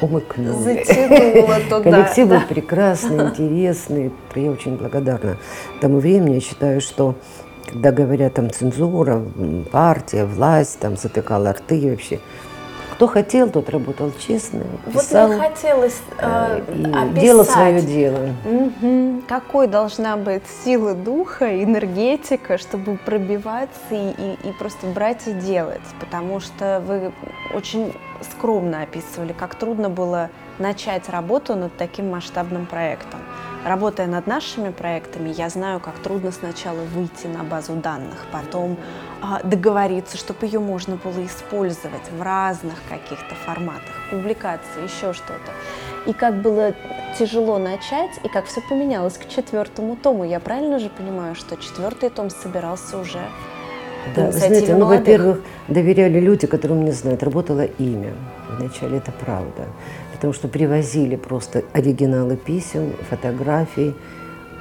умыкнули. 0.02 0.52
Затянуло 0.52 1.60
туда. 1.70 1.82
Коллектив 1.92 2.28
был 2.28 2.42
прекрасный, 2.48 3.26
интересный. 3.30 4.12
Я 4.36 4.52
очень 4.52 4.78
благодарна 4.78 5.38
тому 5.82 6.00
времени. 6.00 6.36
Я 6.36 6.42
считаю, 6.42 6.82
что 6.82 7.16
когда 7.68 7.92
говорят 7.92 8.36
там 8.36 8.52
цензура, 8.52 9.24
партия, 9.72 10.26
власть, 10.26 10.80
там 10.80 10.98
затыкала 10.98 11.54
рты 11.54 11.90
вообще, 11.90 12.20
кто 12.94 13.08
хотел, 13.08 13.50
тот 13.50 13.70
работал 13.70 14.12
честно, 14.20 14.62
писал. 14.94 15.28
Вот 15.28 15.36
мне 15.36 15.50
хотелось 15.50 16.00
э, 16.20 16.62
и 16.76 16.84
описать. 16.86 17.14
делал 17.14 17.44
свое 17.44 17.82
дело. 17.82 18.30
Угу. 18.46 19.24
Какой 19.28 19.68
должна 19.68 20.16
быть 20.16 20.44
сила 20.64 20.94
духа, 20.94 21.64
энергетика, 21.64 22.60
чтобы 22.60 22.98
пробиваться 22.98 23.80
и, 23.92 24.12
и, 24.12 24.50
и 24.50 24.52
просто 24.60 24.86
брать 24.88 25.28
и 25.28 25.34
делать? 25.34 25.82
Потому 26.00 26.40
что 26.40 26.84
вы 26.86 27.12
очень 27.56 27.94
скромно 28.32 28.84
описывали, 28.84 29.34
как 29.34 29.56
трудно 29.56 29.90
было 29.90 30.30
начать 30.60 31.10
работу 31.10 31.56
над 31.56 31.76
таким 31.78 32.10
масштабным 32.10 32.66
проектом. 32.66 33.20
Работая 33.66 34.08
над 34.08 34.28
нашими 34.28 34.72
проектами, 34.72 35.30
я 35.30 35.50
знаю, 35.50 35.80
как 35.80 35.96
трудно 36.00 36.32
сначала 36.32 36.82
выйти 36.82 37.28
на 37.28 37.44
базу 37.44 37.76
данных, 37.76 38.26
потом 38.32 38.78
а, 39.22 39.40
договориться, 39.42 40.18
чтобы 40.18 40.46
ее 40.46 40.60
можно 40.60 40.98
было 40.98 41.26
использовать 41.26 42.12
в 42.12 42.22
разных 42.22 42.76
каких-то 42.90 43.36
форматах, 43.36 43.96
публикации, 44.12 44.84
еще 44.84 45.14
что-то. 45.14 45.52
И 46.06 46.12
как 46.12 46.42
было 46.42 46.74
тяжело 47.18 47.58
начать, 47.58 48.12
и 48.24 48.28
как 48.28 48.46
все 48.48 48.60
поменялось 48.60 49.18
к 49.18 49.30
четвертому 49.30 49.96
тому. 49.96 50.26
Я 50.26 50.42
правильно 50.42 50.78
же 50.78 50.90
понимаю, 50.90 51.34
что 51.36 51.56
четвертый 51.56 52.10
том 52.10 52.30
собирался 52.30 52.98
уже 52.98 53.22
да, 54.16 54.28
вы 54.28 54.32
знаете, 54.32 54.76
ну, 54.76 54.86
во-первых, 54.86 55.42
доверяли 55.68 56.20
люди, 56.20 56.48
которым 56.48 56.86
не 56.86 56.92
знают, 56.92 57.24
работало 57.24 57.66
имя. 57.80 58.14
Вначале 58.58 58.98
это 58.98 59.12
правда. 59.12 59.68
Потому 60.14 60.34
что 60.34 60.48
привозили 60.48 61.16
просто 61.16 61.64
оригиналы 61.74 62.38
писем, 62.38 62.94
фотографий, 63.10 63.94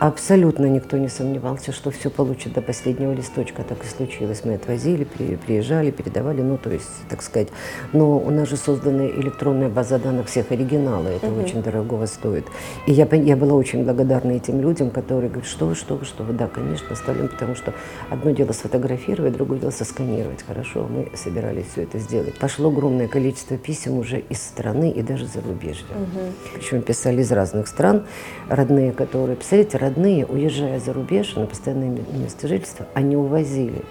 Абсолютно 0.02 0.66
никто 0.66 0.98
не 0.98 1.06
сомневался, 1.06 1.70
что 1.70 1.92
все 1.92 2.10
получит 2.10 2.54
до 2.54 2.60
последнего 2.60 3.12
листочка. 3.12 3.62
Так 3.62 3.84
и 3.84 3.86
случилось. 3.86 4.40
Мы 4.42 4.54
отвозили, 4.54 5.04
приезжали, 5.04 5.92
передавали, 5.92 6.42
ну, 6.42 6.58
то 6.58 6.70
есть, 6.70 6.88
так 7.08 7.22
сказать. 7.22 7.50
Но 7.92 8.18
у 8.18 8.30
нас 8.30 8.48
же 8.48 8.56
создана 8.56 9.06
электронная 9.06 9.68
база 9.68 10.00
данных 10.00 10.26
всех 10.26 10.50
оригинала. 10.50 11.06
Это 11.06 11.28
угу. 11.28 11.42
очень 11.42 11.62
дорогого 11.62 12.06
стоит. 12.06 12.46
И 12.88 12.92
я, 12.92 13.06
я 13.12 13.36
была 13.36 13.54
очень 13.54 13.84
благодарна 13.84 14.32
этим 14.32 14.60
людям, 14.60 14.90
которые 14.90 15.30
говорят, 15.30 15.48
что 15.48 15.66
вы, 15.66 15.76
что 15.76 15.94
вы, 15.94 16.04
что 16.04 16.24
вы. 16.24 16.32
Да, 16.32 16.48
конечно, 16.48 16.88
оставим, 16.90 17.28
потому 17.28 17.54
что 17.54 17.72
одно 18.10 18.32
дело 18.32 18.50
сфотографировать, 18.50 19.34
другое 19.34 19.60
дело 19.60 19.70
сосканировать. 19.70 20.42
Хорошо, 20.44 20.88
мы 20.90 21.16
собирались 21.16 21.66
все 21.70 21.84
это 21.84 22.00
сделать. 22.00 22.36
Пошло 22.40 22.70
огромное 22.70 23.06
количество 23.06 23.56
писем 23.56 23.98
уже 23.98 24.18
из 24.18 24.42
страны 24.42 24.90
и 24.90 25.00
даже 25.00 25.26
зарубежья. 25.26 25.84
Угу. 25.94 26.56
Причем 26.56 26.82
писали 26.82 27.20
из 27.20 27.30
разных 27.30 27.68
стран, 27.68 28.04
родные, 28.48 28.90
которые, 28.90 29.36
представляете, 29.36 29.78
родные, 29.78 29.91
уезжая 29.98 30.80
за 30.80 30.92
рубеж 30.92 31.34
на 31.36 31.46
постоянное 31.46 31.98
место 32.12 32.48
жительства, 32.48 32.86
они 32.94 33.16
увозили 33.16 33.82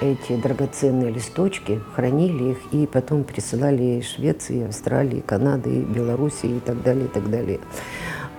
эти 0.00 0.36
драгоценные 0.36 1.10
листочки, 1.10 1.80
хранили 1.94 2.52
их 2.52 2.58
и 2.72 2.86
потом 2.86 3.24
присылали 3.24 4.02
Швеции, 4.02 4.66
Австралии, 4.66 5.20
Канады, 5.20 5.80
Белоруссии 5.82 6.56
и 6.56 6.60
так 6.60 6.82
далее, 6.82 7.06
и 7.06 7.08
так 7.08 7.30
далее. 7.30 7.60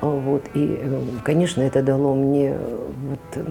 Вот. 0.02 0.44
И, 0.54 0.80
э, 0.80 1.02
конечно, 1.24 1.62
это 1.62 1.82
дало 1.82 2.14
мне 2.14 2.56
вот 3.10 3.46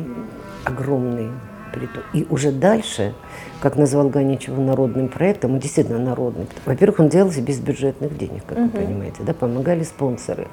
огромный 0.64 1.30
приток. 1.72 2.04
И 2.12 2.26
уже 2.30 2.52
дальше, 2.52 3.14
как 3.60 3.76
назвал 3.76 4.08
Ганичева 4.08 4.60
народным 4.60 5.08
проектом, 5.08 5.58
действительно 5.58 5.98
народный. 5.98 6.46
Во-первых, 6.64 7.00
он 7.00 7.08
делался 7.08 7.42
без 7.42 7.58
бюджетных 7.58 8.16
денег, 8.16 8.44
как 8.46 8.58
угу. 8.58 8.64
вы 8.66 8.84
понимаете, 8.84 9.22
да, 9.22 9.34
помогали 9.34 9.82
спонсоры. 9.82 10.46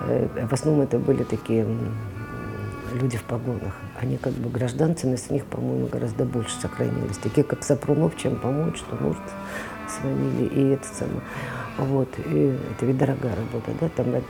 Э, 0.00 0.46
в 0.46 0.52
основном 0.52 0.82
это 0.82 0.98
были 0.98 1.22
такие 1.22 1.66
люди 2.94 3.16
в 3.16 3.22
погонах. 3.24 3.74
Они 4.00 4.16
как 4.16 4.32
бы 4.32 4.50
гражданственность 4.50 5.30
у 5.30 5.34
них, 5.34 5.44
по-моему, 5.46 5.86
гораздо 5.86 6.24
больше 6.24 6.54
сохранилась. 6.60 7.18
Такие, 7.18 7.44
как 7.44 7.62
Сапрунов, 7.62 8.16
чем 8.16 8.36
помочь, 8.36 8.78
что 8.78 8.96
может, 8.96 9.22
звонили. 10.00 10.46
И 10.46 10.68
это 10.70 10.86
самое. 10.86 11.20
Вот, 11.80 12.08
и 12.18 12.56
это 12.72 12.86
ведь 12.86 12.98
дорогая 12.98 13.34
работа, 13.34 13.70
да, 13.80 13.88
там 13.88 14.14
это, 14.14 14.26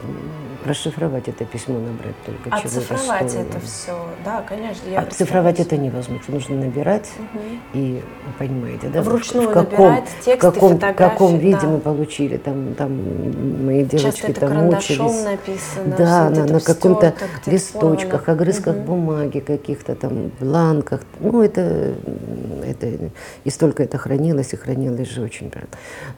расшифровать 0.65 1.29
это 1.29 1.45
письмо 1.45 1.79
набрать 1.79 2.15
только 2.25 2.51
а 2.51 2.61
чего 2.61 2.69
цифровать 2.69 3.35
это 3.35 3.61
все, 3.61 4.07
да, 4.25 4.43
конечно. 4.43 4.89
Я 4.89 5.01
а 5.01 5.07
цифровать 5.07 5.61
это 5.61 5.77
невозможно, 5.77 6.23
нужно 6.29 6.57
набирать, 6.57 7.11
угу. 7.19 7.41
и 7.75 8.03
понимаете, 8.39 8.89
да, 8.89 9.03
Вручную 9.03 9.49
в, 9.49 9.53
каком, 9.53 9.89
набирать 9.89 10.09
тексты, 10.25 10.49
в 10.49 10.53
каком, 10.53 10.79
в 10.79 10.95
каком 10.95 11.39
виде 11.39 11.59
да. 11.61 11.69
мы 11.69 11.81
получили, 11.81 12.37
там, 12.37 12.75
там 12.75 13.67
мои 13.67 13.85
девочки 13.85 14.27
Часто 14.27 14.41
там 14.41 14.57
мучились. 14.67 15.25
написано. 15.25 15.97
Да, 15.97 16.31
на, 16.31 16.47
на 16.47 16.61
каком-то 16.61 17.15
листочках, 17.47 18.29
огрызках 18.29 18.77
угу. 18.77 18.85
бумаги, 18.85 19.41
каких-то 19.41 19.95
там 19.95 20.31
бланках, 20.39 21.01
ну 21.19 21.43
это, 21.43 21.95
это, 22.65 23.11
и 23.45 23.51
столько 23.51 23.83
это 23.83 23.99
хранилось, 23.99 24.53
и 24.53 24.57
хранилось 24.57 25.09
же 25.09 25.23
очень, 25.23 25.51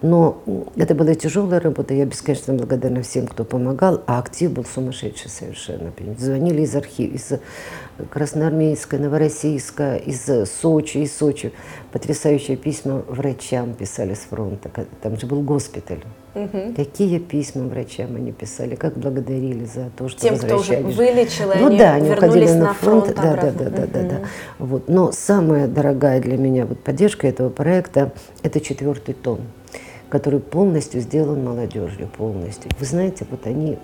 но 0.03 0.43
это 0.77 0.95
было 0.95 1.15
тяжелая 1.23 1.61
работа. 1.61 1.95
Я 1.95 2.05
бесконечно 2.05 2.55
благодарна 2.55 3.03
всем, 3.03 3.27
кто 3.27 3.45
помогал. 3.45 4.03
А 4.07 4.19
актив 4.19 4.51
был 4.51 4.65
сумасшедший 4.65 5.31
совершенно. 5.31 5.93
Звонили 6.19 6.63
из 6.63 6.75
архива, 6.75 7.15
из 7.15 7.33
Красноармейска, 8.11 8.99
Новороссийска, 8.99 9.97
из 9.97 10.29
Сочи, 10.51 10.99
из 10.99 11.17
Сочи. 11.17 11.53
Потрясающие 11.93 12.57
письма 12.57 13.05
врачам 13.07 13.75
писали 13.75 14.15
с 14.15 14.21
фронта. 14.21 14.71
Там 15.01 15.17
же 15.17 15.27
был 15.27 15.43
госпиталь. 15.43 16.03
Угу. 16.35 16.75
Какие 16.77 17.19
письма 17.19 17.69
врачам 17.69 18.17
они 18.17 18.33
писали, 18.33 18.75
как 18.75 18.97
благодарили 18.97 19.67
за 19.67 19.91
то, 19.97 20.09
что 20.09 20.19
Тем, 20.19 20.39
кто 20.39 20.57
уже 20.57 20.79
вылечил, 20.79 21.53
ну, 21.55 21.67
они 21.67 21.79
да, 21.79 21.93
они 21.93 22.11
уходили 22.11 22.51
на 22.53 22.73
фронт. 22.73 23.05
фронт 23.05 23.17
да, 23.17 23.37
да, 23.37 23.51
да, 23.51 23.71
да, 23.71 23.87
да, 23.87 24.03
да. 24.03 24.21
Вот. 24.59 24.89
Но 24.89 25.13
самая 25.13 25.69
дорогая 25.69 26.21
для 26.21 26.39
меня 26.39 26.65
вот 26.65 26.81
поддержка 26.81 27.29
этого 27.29 27.51
проекта– 27.51 28.13
это 28.43 28.61
четвертый 28.61 29.15
том 29.15 29.41
который 30.13 30.41
полностью 30.41 31.01
сделан 31.01 31.43
молодежью, 31.43 32.07
полностью. 32.07 32.71
Вы 32.79 32.85
знаете, 32.85 33.25
вот 33.31 33.47
они 33.47 33.79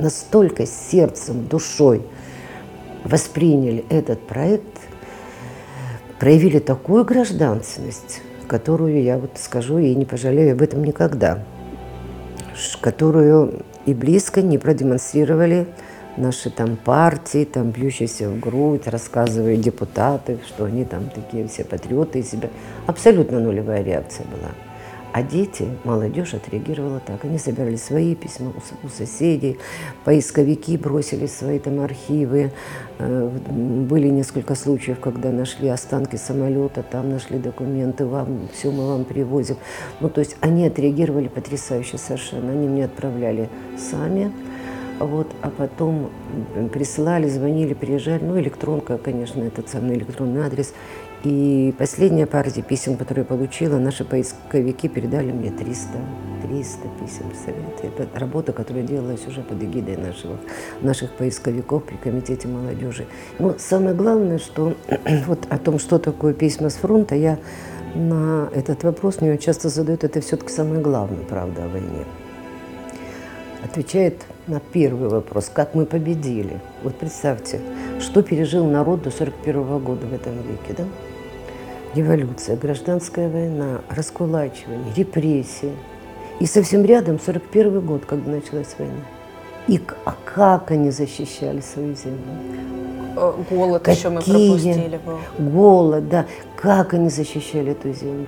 настолько 0.00 0.66
сердцем, 0.66 1.46
душой 1.46 2.02
восприняли 3.04 3.84
этот 3.90 4.18
проект, 4.26 4.76
проявили 6.18 6.58
такую 6.58 7.04
гражданственность, 7.04 8.22
которую 8.48 9.00
я 9.00 9.18
вот 9.18 9.30
скажу 9.36 9.78
и 9.78 9.94
не 9.94 10.04
пожалею 10.04 10.54
об 10.54 10.62
этом 10.62 10.82
никогда, 10.82 11.44
которую 12.80 13.62
и 13.86 13.94
близко 13.94 14.42
не 14.42 14.58
продемонстрировали 14.58 15.68
наши 16.16 16.50
там 16.50 16.76
партии, 16.76 17.44
там 17.44 17.70
бьющиеся 17.70 18.28
в 18.28 18.40
грудь, 18.40 18.88
рассказывая 18.88 19.58
депутаты, 19.58 20.40
что 20.48 20.64
они 20.64 20.84
там 20.84 21.08
такие 21.08 21.46
все 21.46 21.62
патриоты 21.62 22.18
из 22.18 22.32
себя. 22.32 22.50
Абсолютно 22.88 23.38
нулевая 23.38 23.84
реакция 23.84 24.26
была. 24.26 24.50
А 25.12 25.22
дети, 25.22 25.66
молодежь 25.84 26.34
отреагировала 26.34 27.00
так. 27.00 27.24
Они 27.24 27.38
собирали 27.38 27.76
свои 27.76 28.14
письма 28.14 28.52
у, 28.82 28.88
соседей, 28.88 29.58
поисковики 30.04 30.76
бросили 30.76 31.26
свои 31.26 31.58
там 31.58 31.80
архивы. 31.80 32.52
Э, 32.98 33.30
были 33.48 34.08
несколько 34.08 34.54
случаев, 34.54 35.00
когда 35.00 35.30
нашли 35.30 35.68
останки 35.68 36.16
самолета, 36.16 36.82
там 36.82 37.10
нашли 37.10 37.38
документы, 37.38 38.04
вам, 38.04 38.48
все 38.52 38.70
мы 38.70 38.86
вам 38.86 39.04
привозим. 39.04 39.56
Ну, 40.00 40.10
то 40.10 40.20
есть 40.20 40.36
они 40.40 40.66
отреагировали 40.66 41.28
потрясающе 41.28 41.96
совершенно. 41.96 42.52
Они 42.52 42.68
мне 42.68 42.84
отправляли 42.84 43.48
сами, 43.78 44.30
вот, 44.98 45.28
а 45.42 45.50
потом 45.50 46.10
присылали, 46.72 47.28
звонили, 47.28 47.74
приезжали. 47.74 48.22
Ну, 48.22 48.38
электронка, 48.38 48.98
конечно, 48.98 49.42
этот 49.42 49.68
самый 49.68 49.96
электронный 49.96 50.42
адрес. 50.42 50.74
И 51.24 51.74
последняя 51.76 52.26
партия 52.26 52.62
писем, 52.62 52.96
которую 52.96 53.24
я 53.24 53.28
получила, 53.28 53.78
наши 53.78 54.04
поисковики 54.04 54.88
передали 54.88 55.32
мне 55.32 55.50
300, 55.50 55.88
300 56.42 56.88
писем, 57.00 57.28
представляете? 57.28 57.88
Это 57.88 58.08
работа, 58.18 58.52
которая 58.52 58.84
делалась 58.84 59.26
уже 59.26 59.40
под 59.40 59.60
эгидой 59.60 59.96
нашего, 59.96 60.36
наших 60.80 61.10
поисковиков 61.12 61.82
при 61.84 61.96
Комитете 61.96 62.46
молодежи. 62.46 63.06
Но 63.40 63.56
самое 63.58 63.96
главное, 63.96 64.38
что 64.38 64.74
вот 65.26 65.40
о 65.48 65.58
том, 65.58 65.80
что 65.80 65.98
такое 65.98 66.34
письма 66.34 66.70
с 66.70 66.74
фронта, 66.74 67.16
я 67.16 67.38
на 67.96 68.48
этот 68.54 68.84
вопрос 68.84 69.20
мне 69.20 69.38
часто 69.38 69.70
задают, 69.70 70.04
это 70.04 70.20
все-таки 70.20 70.52
самое 70.52 70.80
главное, 70.80 71.24
правда, 71.28 71.64
о 71.64 71.68
войне. 71.68 72.04
Отвечает 73.64 74.24
на 74.46 74.60
первый 74.60 75.08
вопрос, 75.08 75.50
как 75.52 75.74
мы 75.74 75.84
победили. 75.84 76.60
Вот 76.84 76.94
представьте, 76.94 77.60
что 77.98 78.22
пережил 78.22 78.70
народ 78.70 79.02
до 79.02 79.10
41 79.10 79.78
года 79.80 80.06
в 80.06 80.14
этом 80.14 80.34
веке, 80.42 80.74
да? 80.76 80.84
Революция, 81.94 82.56
гражданская 82.56 83.28
война, 83.28 83.80
раскулачивание, 83.88 84.92
репрессии. 84.96 85.72
И 86.40 86.46
совсем 86.46 86.84
рядом 86.84 87.18
41 87.18 87.80
год, 87.80 88.04
когда 88.06 88.30
началась 88.30 88.74
война. 88.78 89.00
И 89.66 89.80
а 90.04 90.14
как 90.24 90.70
они 90.70 90.90
защищали 90.90 91.60
свою 91.60 91.94
землю? 91.94 92.18
Э, 93.16 93.32
голод 93.50 93.82
Какие? 93.82 93.98
еще 93.98 94.08
мы 94.08 94.20
пропустили 94.20 95.00
был. 95.04 95.18
Голод, 95.38 96.08
да. 96.08 96.26
Как 96.56 96.94
они 96.94 97.10
защищали 97.10 97.72
эту 97.72 97.92
землю? 97.92 98.26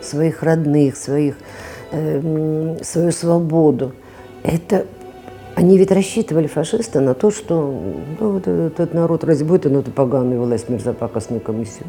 Своих 0.00 0.42
родных, 0.42 0.96
своих, 0.96 1.34
э, 1.90 2.76
свою 2.82 3.10
свободу. 3.10 3.92
Это 4.44 4.86
они 5.58 5.76
ведь 5.76 5.90
рассчитывали, 5.90 6.46
фашисты, 6.46 7.00
на 7.00 7.14
то, 7.14 7.32
что 7.32 7.74
ну, 8.20 8.30
вот 8.30 8.46
этот 8.46 8.94
народ 8.94 9.24
разбудит, 9.24 9.72
ну, 9.72 9.80
эту 9.80 9.90
поганую 9.90 10.40
власть 10.40 10.68
мерзопакостную 10.68 11.40
комиссию. 11.40 11.84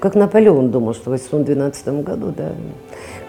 Как 0.00 0.16
Наполеон 0.16 0.72
думал, 0.72 0.94
что 0.94 1.10
в 1.10 1.12
812 1.12 2.02
году, 2.02 2.34
да, 2.36 2.50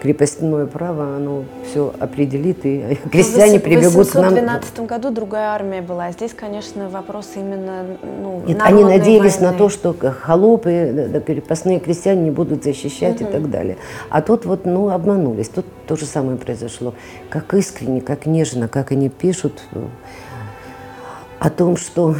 крепостное 0.02 0.66
право, 0.66 1.14
оно 1.14 1.44
все 1.64 1.92
определит, 2.00 2.66
и 2.66 2.98
ну, 3.04 3.10
крестьяне 3.10 3.60
прибегут 3.60 4.08
к 4.08 4.14
нам. 4.16 4.34
В 4.34 4.34
812 4.34 4.80
году 4.80 5.10
другая 5.10 5.50
армия 5.50 5.82
была. 5.82 6.10
Здесь, 6.10 6.34
конечно, 6.34 6.88
вопрос 6.88 7.30
именно 7.36 7.84
ну, 8.02 8.42
Нет, 8.44 8.58
Они 8.62 8.82
надеялись 8.82 9.38
войны. 9.38 9.52
на 9.52 9.58
то, 9.58 9.68
что 9.68 9.94
холопы, 9.94 11.10
да, 11.12 11.20
крепостные 11.20 11.78
крестьяне 11.78 12.22
не 12.22 12.30
будут 12.32 12.64
защищать 12.64 13.20
угу. 13.20 13.30
и 13.30 13.32
так 13.32 13.50
далее. 13.50 13.76
А 14.10 14.20
тут 14.20 14.46
вот, 14.46 14.64
ну, 14.64 14.90
обманулись. 14.90 15.48
Тут 15.48 15.64
то 15.86 15.94
же 15.94 16.06
самое 16.06 16.36
произошло. 16.36 16.92
Как 17.30 17.54
искренне, 17.54 18.00
как 18.00 18.26
нежно, 18.26 18.66
как 18.66 18.90
они 18.90 19.08
пишут 19.08 19.62
о 21.38 21.50
том, 21.50 21.76
что 21.76 22.14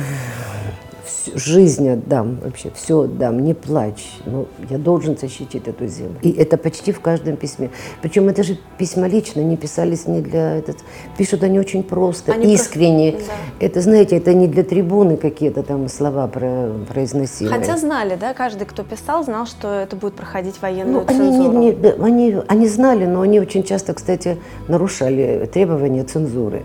жизнь 1.35 1.89
отдам, 1.89 2.39
вообще 2.43 2.71
все 2.75 3.03
отдам, 3.03 3.41
не 3.41 3.55
плачь. 3.55 4.11
Ну, 4.25 4.47
я 4.71 4.79
должен 4.79 5.17
защитить 5.17 5.69
эту 5.69 5.87
землю. 5.87 6.17
И 6.23 6.31
это 6.31 6.57
почти 6.57 6.93
в 6.93 7.01
каждом 7.01 7.37
письме. 7.37 7.71
Причем 8.03 8.29
это 8.29 8.43
же 8.43 8.59
письма 8.79 9.09
лично, 9.09 9.41
не 9.41 9.57
писались 9.57 10.07
не 10.07 10.21
для... 10.21 10.57
Этот, 10.57 10.79
пишут 11.17 11.43
они 11.43 11.59
очень 11.59 11.83
просто, 11.83 12.33
они 12.33 12.55
искренне. 12.55 13.13
Просто, 13.13 13.31
да. 13.31 13.67
Это, 13.67 13.81
знаете, 13.81 14.17
это 14.17 14.35
не 14.35 14.47
для 14.49 14.63
трибуны 14.63 15.17
какие-то 15.17 15.63
там 15.63 15.89
слова 15.89 16.27
про, 16.29 16.73
произносимые. 16.89 17.59
Хотя 17.59 17.77
знали, 17.77 18.17
да, 18.21 18.35
каждый, 18.35 18.67
кто 18.67 18.83
писал, 18.83 19.25
знал, 19.25 19.47
что 19.47 19.69
это 19.69 19.97
будет 19.97 20.15
проходить 20.15 20.61
военную 20.61 21.03
ну, 21.03 21.07
цензуру. 21.07 21.57
Они, 21.57 21.67
не, 21.67 21.75
не, 21.75 21.91
они, 22.03 22.37
они 22.49 22.69
знали, 22.69 23.07
но 23.07 23.21
они 23.21 23.41
очень 23.41 23.63
часто, 23.63 23.95
кстати, 23.95 24.39
нарушали 24.69 25.49
требования 25.53 26.05
цензуры. 26.05 26.63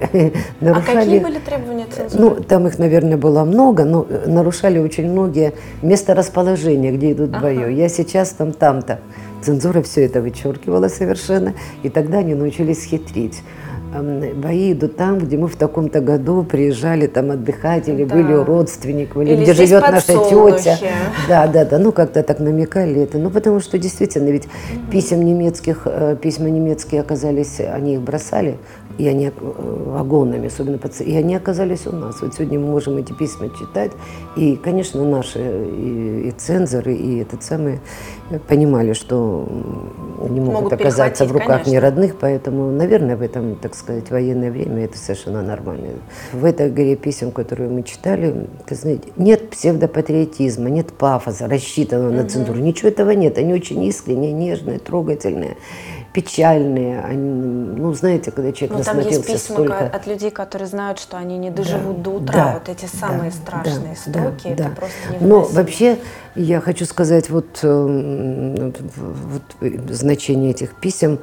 нарушали... 0.60 0.91
А 0.91 1.04
какие 1.04 1.19
были 1.19 1.39
требования 1.39 1.86
цензуры? 1.95 2.23
Ну, 2.23 2.43
там 2.43 2.67
их, 2.67 2.80
наверное, 2.80 3.17
было 3.17 3.43
много, 3.43 3.86
но 3.86 4.06
нарушали 4.32 4.80
очень 4.80 5.10
многие 5.12 5.54
месторасположения, 5.82 6.91
где 6.91 7.12
идут 7.12 7.32
Ага. 7.34 7.41
бои. 7.44 7.74
Я 7.76 7.89
сейчас 7.89 8.30
там, 8.30 8.52
там-то. 8.54 9.00
Цензура 9.41 9.82
все 9.82 10.06
это 10.06 10.22
вычеркивала 10.22 10.88
совершенно, 10.88 11.54
и 11.84 11.89
тогда 11.89 12.20
они 12.20 12.36
научились 12.36 12.84
хитрить. 12.86 13.41
Эм, 13.94 14.39
Бои 14.39 14.72
идут 14.72 14.96
там, 14.96 15.17
где 15.20 15.36
мы 15.36 15.48
в 15.50 15.56
таком-то 15.58 16.00
году 16.00 16.44
приезжали 16.44 17.08
там 17.08 17.32
отдыхать, 17.32 17.89
или 17.89 18.06
Да. 18.06 18.15
были 18.15 18.34
у 18.34 18.44
родственников, 18.46 19.22
или, 19.22 19.34
Или 19.34 19.44
где 19.44 19.54
живет 19.54 19.82
наша 19.82 20.13
тетя. 20.13 20.78
Да, 21.28 21.48
да, 21.48 21.65
да, 21.65 21.78
ну 21.78 21.91
как-то 21.91 22.24
так 22.24 22.39
намекали 22.39 23.02
это. 23.02 23.17
Ну 23.17 23.30
потому 23.30 23.60
что 23.60 23.78
действительно, 23.78 24.30
ведь 24.30 24.48
писем 24.91 25.26
немецких, 25.26 25.82
э, 25.86 26.15
письма 26.22 26.50
немецкие 26.50 27.02
оказались, 27.02 27.60
они 27.60 27.96
их 27.96 28.02
бросали, 28.02 28.60
и 28.97 29.08
они 29.08 29.27
э, 29.27 29.32
вагонами, 29.39 30.47
особенно 30.47 30.77
паци- 30.77 31.04
и 31.04 31.15
они 31.15 31.36
оказались 31.36 31.88
у 31.88 31.95
нас. 31.95 32.21
Вот 32.21 32.34
сегодня 32.34 32.60
мы 32.60 32.67
можем 32.67 32.97
эти 32.97 33.13
письма 33.13 33.49
читать, 33.49 33.91
и, 34.36 34.56
конечно, 34.56 35.04
наши 35.04 35.39
и, 35.39 36.30
и 36.30 36.32
цензоры, 36.32 36.93
и 36.93 37.19
этот 37.19 37.43
самый 37.43 37.80
э, 38.30 38.39
понимали, 38.39 38.93
что 38.93 39.47
они 40.23 40.39
могут, 40.39 40.62
Могут 40.62 40.73
оказаться 40.73 41.25
в 41.25 41.32
руках 41.32 41.63
конечно. 41.63 41.71
неродных, 41.71 42.15
поэтому, 42.19 42.71
наверное, 42.71 43.15
в 43.15 43.21
этом, 43.21 43.56
так 43.56 43.75
сказать, 43.75 44.10
военное 44.12 44.51
время 44.51 44.86
это 44.86 44.97
совершенно 44.97 45.41
нормально. 45.41 45.89
В 46.34 46.45
этой 46.45 46.69
горе 46.69 46.95
писем, 46.95 47.32
которую 47.32 47.71
мы 47.71 47.84
читали, 47.84 48.47
ты 48.65 48.75
знаете, 48.75 49.10
нет 49.17 49.49
псевдопатриотизма, 49.49 50.69
нет 50.69 50.93
пафоса, 50.93 51.47
рассчитанного 51.47 52.12
на 52.12 52.27
цензуру. 52.27 52.60
Ничего 52.60 52.89
этого 52.89 53.12
нет. 53.12 53.38
Они 53.38 53.54
очень 53.54 53.84
искренние, 53.84 54.32
нежные, 54.32 54.80
трогательные, 54.80 55.58
печальные. 56.13 57.02
Они, 57.02 57.17
ну, 57.78 57.93
знаете, 57.93 58.32
когда 58.32 58.52
человек 58.52 58.78
Ну, 58.78 58.84
там 58.84 58.97
есть 58.97 59.10
насмотрелся 59.10 59.43
письма 59.45 59.56
столько... 59.56 59.86
от 59.86 60.08
людей, 60.08 60.32
которые 60.32 60.67
знают, 60.67 61.00
что 61.00 61.17
они 61.17 61.38
не 61.38 61.50
доживут 61.50 62.02
до 62.02 62.10
утра. 62.12 62.34
Да, 62.34 62.54
вот 62.54 62.69
эти 62.69 62.86
самые 62.86 63.32
да, 63.32 63.38
страшные 63.38 63.95
да, 64.06 64.12
строки, 64.12 64.43
да, 64.43 64.50
это 64.54 64.63
да. 64.63 64.69
просто 64.76 64.97
Но 65.10 65.17
невыносимо. 65.28 65.56
вообще 65.56 65.97
я 66.36 66.60
хочу 66.62 66.86
сказать 66.86 67.30
вот, 67.30 67.60
э, 67.63 68.71
вот 68.97 69.41
э, 69.62 69.78
значение 69.93 70.52
этих 70.52 70.76
писем. 70.76 71.19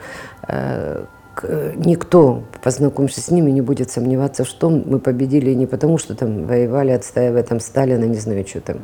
э, 0.47 1.05
к- 1.35 1.73
Никто, 1.77 2.43
познакомившись 2.65 3.27
с 3.27 3.31
ними, 3.31 3.51
не 3.53 3.61
будет 3.61 3.91
сомневаться, 3.91 4.45
что 4.45 4.71
мы 4.71 4.99
победили 4.99 5.55
не 5.55 5.67
потому, 5.67 5.97
что 5.99 6.15
там 6.17 6.47
воевали, 6.47 6.91
отстаивая 6.91 7.43
там 7.45 7.61
Сталина, 7.61 8.05
не 8.05 8.17
знаю, 8.19 8.45
что 8.47 8.61
там. 8.61 8.79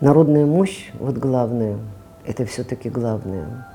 Народная 0.00 0.44
мощь, 0.46 0.90
вот 0.98 1.16
главное, 1.18 1.76
это 2.26 2.44
все-таки 2.46 2.88
главное, 2.90 3.66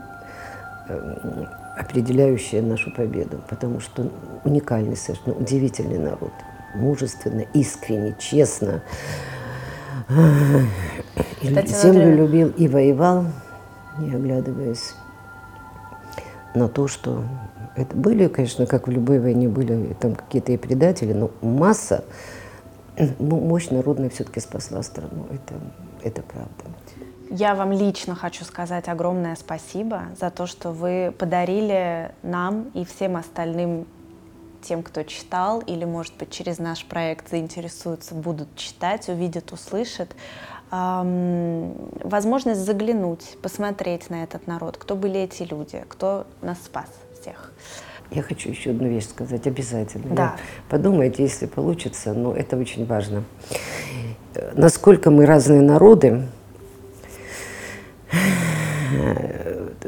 э, 0.87 1.45
определяющее 1.77 2.61
нашу 2.61 2.91
победу, 2.91 3.41
потому 3.49 3.79
что 3.79 4.09
уникальный, 4.43 4.95
совершенно 4.95 5.35
удивительный 5.35 5.97
народ, 5.97 6.31
мужественно, 6.75 7.45
искренне, 7.53 8.15
честно, 8.19 8.81
Кстати, 11.41 11.71
землю 11.71 12.01
Андрей- 12.03 12.15
любил 12.15 12.49
и 12.49 12.67
воевал, 12.67 13.25
не 13.99 14.13
оглядываясь 14.13 14.95
на 16.55 16.67
то, 16.67 16.87
что 16.87 17.23
это 17.75 17.95
были, 17.95 18.27
конечно, 18.27 18.65
как 18.65 18.87
в 18.87 18.91
любой 18.91 19.19
войне 19.19 19.47
были 19.47 19.95
там 19.99 20.15
какие-то 20.15 20.51
и 20.51 20.57
предатели, 20.57 21.13
но 21.13 21.31
масса, 21.41 22.03
ну, 22.97 23.39
мощь 23.39 23.69
народная 23.69 24.09
все-таки 24.09 24.39
спасла 24.39 24.83
страну. 24.83 25.25
Это, 25.31 25.55
это 26.03 26.21
правда. 26.21 26.51
Я 27.35 27.55
вам 27.55 27.71
лично 27.71 28.13
хочу 28.13 28.45
сказать 28.45 28.87
огромное 28.87 29.35
спасибо 29.35 30.03
за 30.19 30.29
то, 30.29 30.45
что 30.45 30.69
вы 30.69 31.11
подарили 31.17 32.11
нам 32.21 32.69
и 32.75 32.85
всем 32.85 33.17
остальным 33.17 33.87
тем, 34.61 34.83
кто 34.83 35.01
читал 35.01 35.59
или, 35.61 35.83
может 35.83 36.15
быть, 36.17 36.29
через 36.29 36.59
наш 36.59 36.85
проект 36.85 37.31
заинтересуются, 37.31 38.13
будут 38.13 38.55
читать, 38.55 39.09
увидят, 39.09 39.51
услышат, 39.51 40.15
ам, 40.69 41.73
возможность 42.03 42.61
заглянуть, 42.61 43.35
посмотреть 43.41 44.11
на 44.11 44.23
этот 44.23 44.45
народ, 44.45 44.77
кто 44.77 44.95
были 44.95 45.19
эти 45.21 45.41
люди, 45.41 45.83
кто 45.89 46.27
нас 46.43 46.59
спас 46.63 46.85
всех. 47.19 47.51
Я 48.11 48.21
хочу 48.21 48.49
еще 48.49 48.69
одну 48.69 48.87
вещь 48.87 49.07
сказать, 49.07 49.47
обязательно. 49.47 50.15
Да. 50.15 50.35
Подумайте, 50.69 51.23
если 51.23 51.47
получится, 51.47 52.13
но 52.13 52.31
это 52.35 52.57
очень 52.57 52.85
важно. 52.85 53.23
Э, 54.35 54.51
Насколько 54.55 55.09
мы 55.09 55.25
разные 55.25 55.61
народы, 55.61 56.27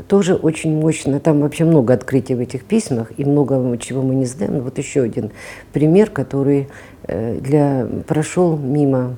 тоже 0.07 0.35
очень 0.35 0.77
мощно. 0.77 1.19
Там 1.19 1.41
вообще 1.41 1.65
много 1.65 1.93
открытий 1.93 2.35
в 2.35 2.39
этих 2.39 2.65
письмах 2.65 3.11
и 3.17 3.25
много 3.25 3.77
чего 3.77 4.01
мы 4.01 4.15
не 4.15 4.25
знаем. 4.25 4.61
Вот 4.61 4.77
еще 4.77 5.01
один 5.03 5.31
пример, 5.73 6.09
который 6.09 6.67
э, 7.03 7.39
для 7.39 7.87
прошел 8.07 8.57
мимо 8.57 9.15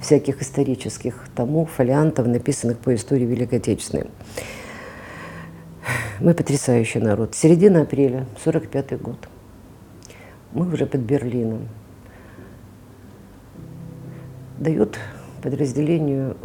всяких 0.00 0.42
исторических 0.42 1.26
томов, 1.34 1.70
фолиантов, 1.70 2.26
написанных 2.26 2.78
по 2.78 2.94
истории 2.94 3.24
Великой 3.24 3.58
Отечественной. 3.58 4.06
Мы 6.20 6.34
потрясающий 6.34 7.00
народ. 7.00 7.34
Середина 7.34 7.82
апреля, 7.82 8.26
45 8.44 9.00
год. 9.00 9.28
Мы 10.52 10.72
уже 10.72 10.86
под 10.86 11.00
Берлином. 11.00 11.68
Дают 14.58 14.98
подразделению 15.42 16.36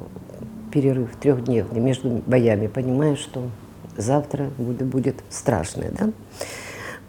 перерыв 0.72 1.16
трехдневный 1.16 1.80
между 1.80 2.22
боями, 2.26 2.68
понимая, 2.68 3.16
что 3.16 3.50
завтра 3.98 4.50
будет, 4.58 4.86
будет 4.88 5.24
страшное, 5.30 5.92
да, 5.92 6.12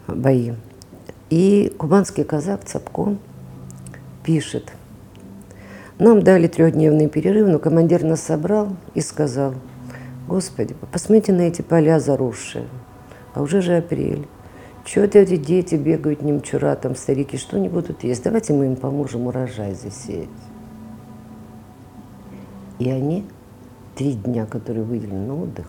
бои. 0.07 0.53
И 1.29 1.73
кубанский 1.77 2.23
казак 2.23 2.65
Цапко 2.65 3.15
пишет, 4.23 4.71
нам 5.97 6.21
дали 6.21 6.47
трехдневный 6.47 7.07
перерыв, 7.07 7.47
но 7.47 7.59
командир 7.59 8.03
нас 8.03 8.21
собрал 8.21 8.75
и 8.95 9.01
сказал, 9.01 9.53
Господи, 10.27 10.75
посмотрите 10.91 11.31
на 11.31 11.41
эти 11.41 11.61
поля 11.61 11.99
заросшие, 11.99 12.65
а 13.33 13.41
уже 13.41 13.61
же 13.61 13.77
апрель. 13.77 14.27
Чего 14.83 15.05
эти 15.05 15.37
дети 15.37 15.75
бегают, 15.75 16.23
немчура, 16.23 16.75
там 16.75 16.95
старики, 16.95 17.37
что 17.37 17.57
они 17.57 17.69
будут 17.69 18.03
есть? 18.03 18.23
Давайте 18.23 18.53
мы 18.53 18.65
им 18.65 18.75
поможем 18.75 19.27
урожай 19.27 19.75
засеять. 19.75 20.29
И 22.79 22.89
они 22.89 23.25
три 24.01 24.13
дня, 24.13 24.47
которые 24.47 24.83
выделены 24.83 25.27
на 25.27 25.43
отдых, 25.43 25.67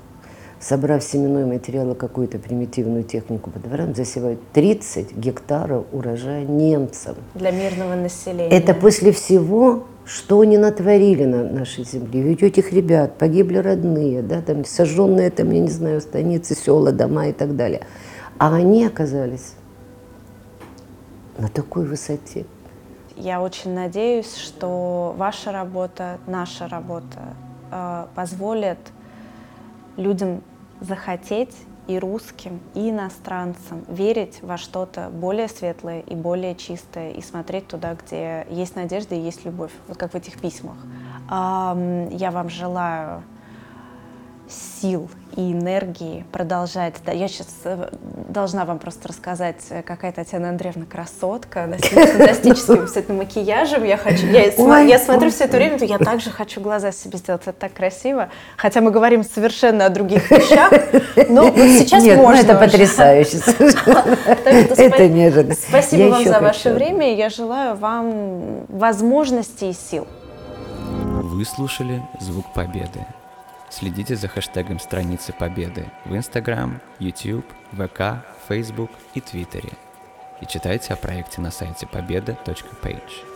собрав 0.58 1.04
семенной 1.04 1.44
материал 1.44 1.92
и 1.92 1.94
какую-то 1.94 2.38
примитивную 2.38 3.04
технику 3.04 3.50
по 3.50 3.58
дворам, 3.58 3.94
засевают 3.94 4.40
30 4.54 5.14
гектаров 5.14 5.84
урожая 5.92 6.46
немцам. 6.46 7.16
Для 7.34 7.50
мирного 7.50 7.94
населения. 7.94 8.48
Это 8.48 8.72
после 8.72 9.12
всего, 9.12 9.84
что 10.06 10.40
они 10.40 10.56
натворили 10.56 11.26
на 11.26 11.44
нашей 11.44 11.84
земле. 11.84 12.22
Ведь 12.22 12.42
у 12.42 12.46
этих 12.46 12.72
ребят 12.72 13.18
погибли 13.18 13.58
родные, 13.58 14.22
да, 14.22 14.40
там 14.40 14.64
сожженные, 14.64 15.30
там, 15.30 15.50
я 15.50 15.60
не 15.60 15.68
знаю, 15.68 16.00
станицы, 16.00 16.54
села, 16.54 16.90
дома 16.90 17.26
и 17.26 17.32
так 17.34 17.54
далее. 17.54 17.82
А 18.38 18.54
они 18.54 18.86
оказались 18.86 19.52
на 21.36 21.48
такой 21.48 21.84
высоте. 21.84 22.46
Я 23.14 23.42
очень 23.42 23.74
надеюсь, 23.74 24.34
что 24.36 25.14
ваша 25.18 25.52
работа, 25.52 26.18
наша 26.26 26.66
работа 26.66 27.34
э, 27.72 28.06
позволит 28.14 28.78
людям 29.96 30.42
захотеть 30.80 31.56
и 31.88 31.98
русским, 31.98 32.60
и 32.74 32.90
иностранцам 32.90 33.84
верить 33.88 34.40
во 34.42 34.56
что-то 34.56 35.08
более 35.10 35.48
светлое 35.48 36.00
и 36.00 36.14
более 36.14 36.54
чистое, 36.54 37.10
и 37.10 37.22
смотреть 37.22 37.66
туда, 37.66 37.94
где 37.94 38.46
есть 38.50 38.76
надежда 38.76 39.16
и 39.16 39.20
есть 39.20 39.44
любовь, 39.44 39.72
вот 39.88 39.98
как 39.98 40.12
в 40.12 40.14
этих 40.14 40.40
письмах. 40.40 40.76
Я 41.28 42.30
вам 42.32 42.48
желаю 42.50 43.24
сил 44.82 45.08
и 45.36 45.52
энергии 45.52 46.24
продолжать. 46.32 46.94
Да, 47.06 47.12
я 47.12 47.28
сейчас 47.28 47.46
должна 48.28 48.64
вам 48.64 48.78
просто 48.78 49.08
рассказать, 49.08 49.56
э, 49.70 49.82
какая 49.82 50.12
Татьяна 50.12 50.50
Андреевна 50.50 50.84
красотка, 50.84 51.64
она 51.64 51.78
с 51.78 51.82
фантастическим 51.82 52.82
абсолютно 52.82 53.14
макияжем. 53.14 53.84
Я 53.84 53.96
хочу, 53.96 54.26
я, 54.26 54.48
сма- 54.48 54.80
Ой, 54.82 54.88
я 54.88 54.98
смотрю 54.98 55.30
все 55.30 55.44
это 55.44 55.56
время, 55.56 55.78
то 55.78 55.84
я 55.84 55.98
также 55.98 56.30
хочу 56.30 56.60
глаза 56.60 56.92
себе 56.92 57.18
сделать. 57.18 57.42
Это 57.42 57.52
так 57.52 57.72
красиво. 57.72 58.28
Хотя 58.56 58.80
мы 58.80 58.90
говорим 58.90 59.22
совершенно 59.24 59.86
о 59.86 59.88
других 59.88 60.30
вещах, 60.30 60.70
но 61.30 61.44
вот 61.44 61.54
сейчас 61.56 62.02
Нет, 62.02 62.16
ну 62.18 62.24
можно. 62.24 62.40
это 62.40 62.56
уже. 62.56 62.66
потрясающе. 62.66 63.38
Это 64.82 65.08
неожиданно. 65.08 65.54
Спасибо 65.54 66.10
вам 66.10 66.24
за 66.24 66.40
ваше 66.40 66.72
время. 66.72 67.14
Я 67.14 67.30
желаю 67.30 67.76
вам 67.76 68.66
возможностей 68.68 69.70
и 69.70 69.72
сил. 69.72 70.06
Вы 71.22 71.44
слушали 71.44 72.02
«Звук 72.20 72.52
Победы». 72.52 73.06
Следите 73.72 74.16
за 74.16 74.28
хэштегом 74.28 74.78
страницы 74.78 75.32
Победы 75.32 75.86
в 76.04 76.12
Instagram, 76.12 76.78
YouTube, 76.98 77.46
ВК, 77.72 78.22
Facebook 78.46 78.90
и 79.14 79.20
Твиттере. 79.22 79.72
И 80.42 80.46
читайте 80.46 80.92
о 80.92 80.96
проекте 80.96 81.40
на 81.40 81.50
сайте 81.50 81.86
победа.page. 81.86 83.31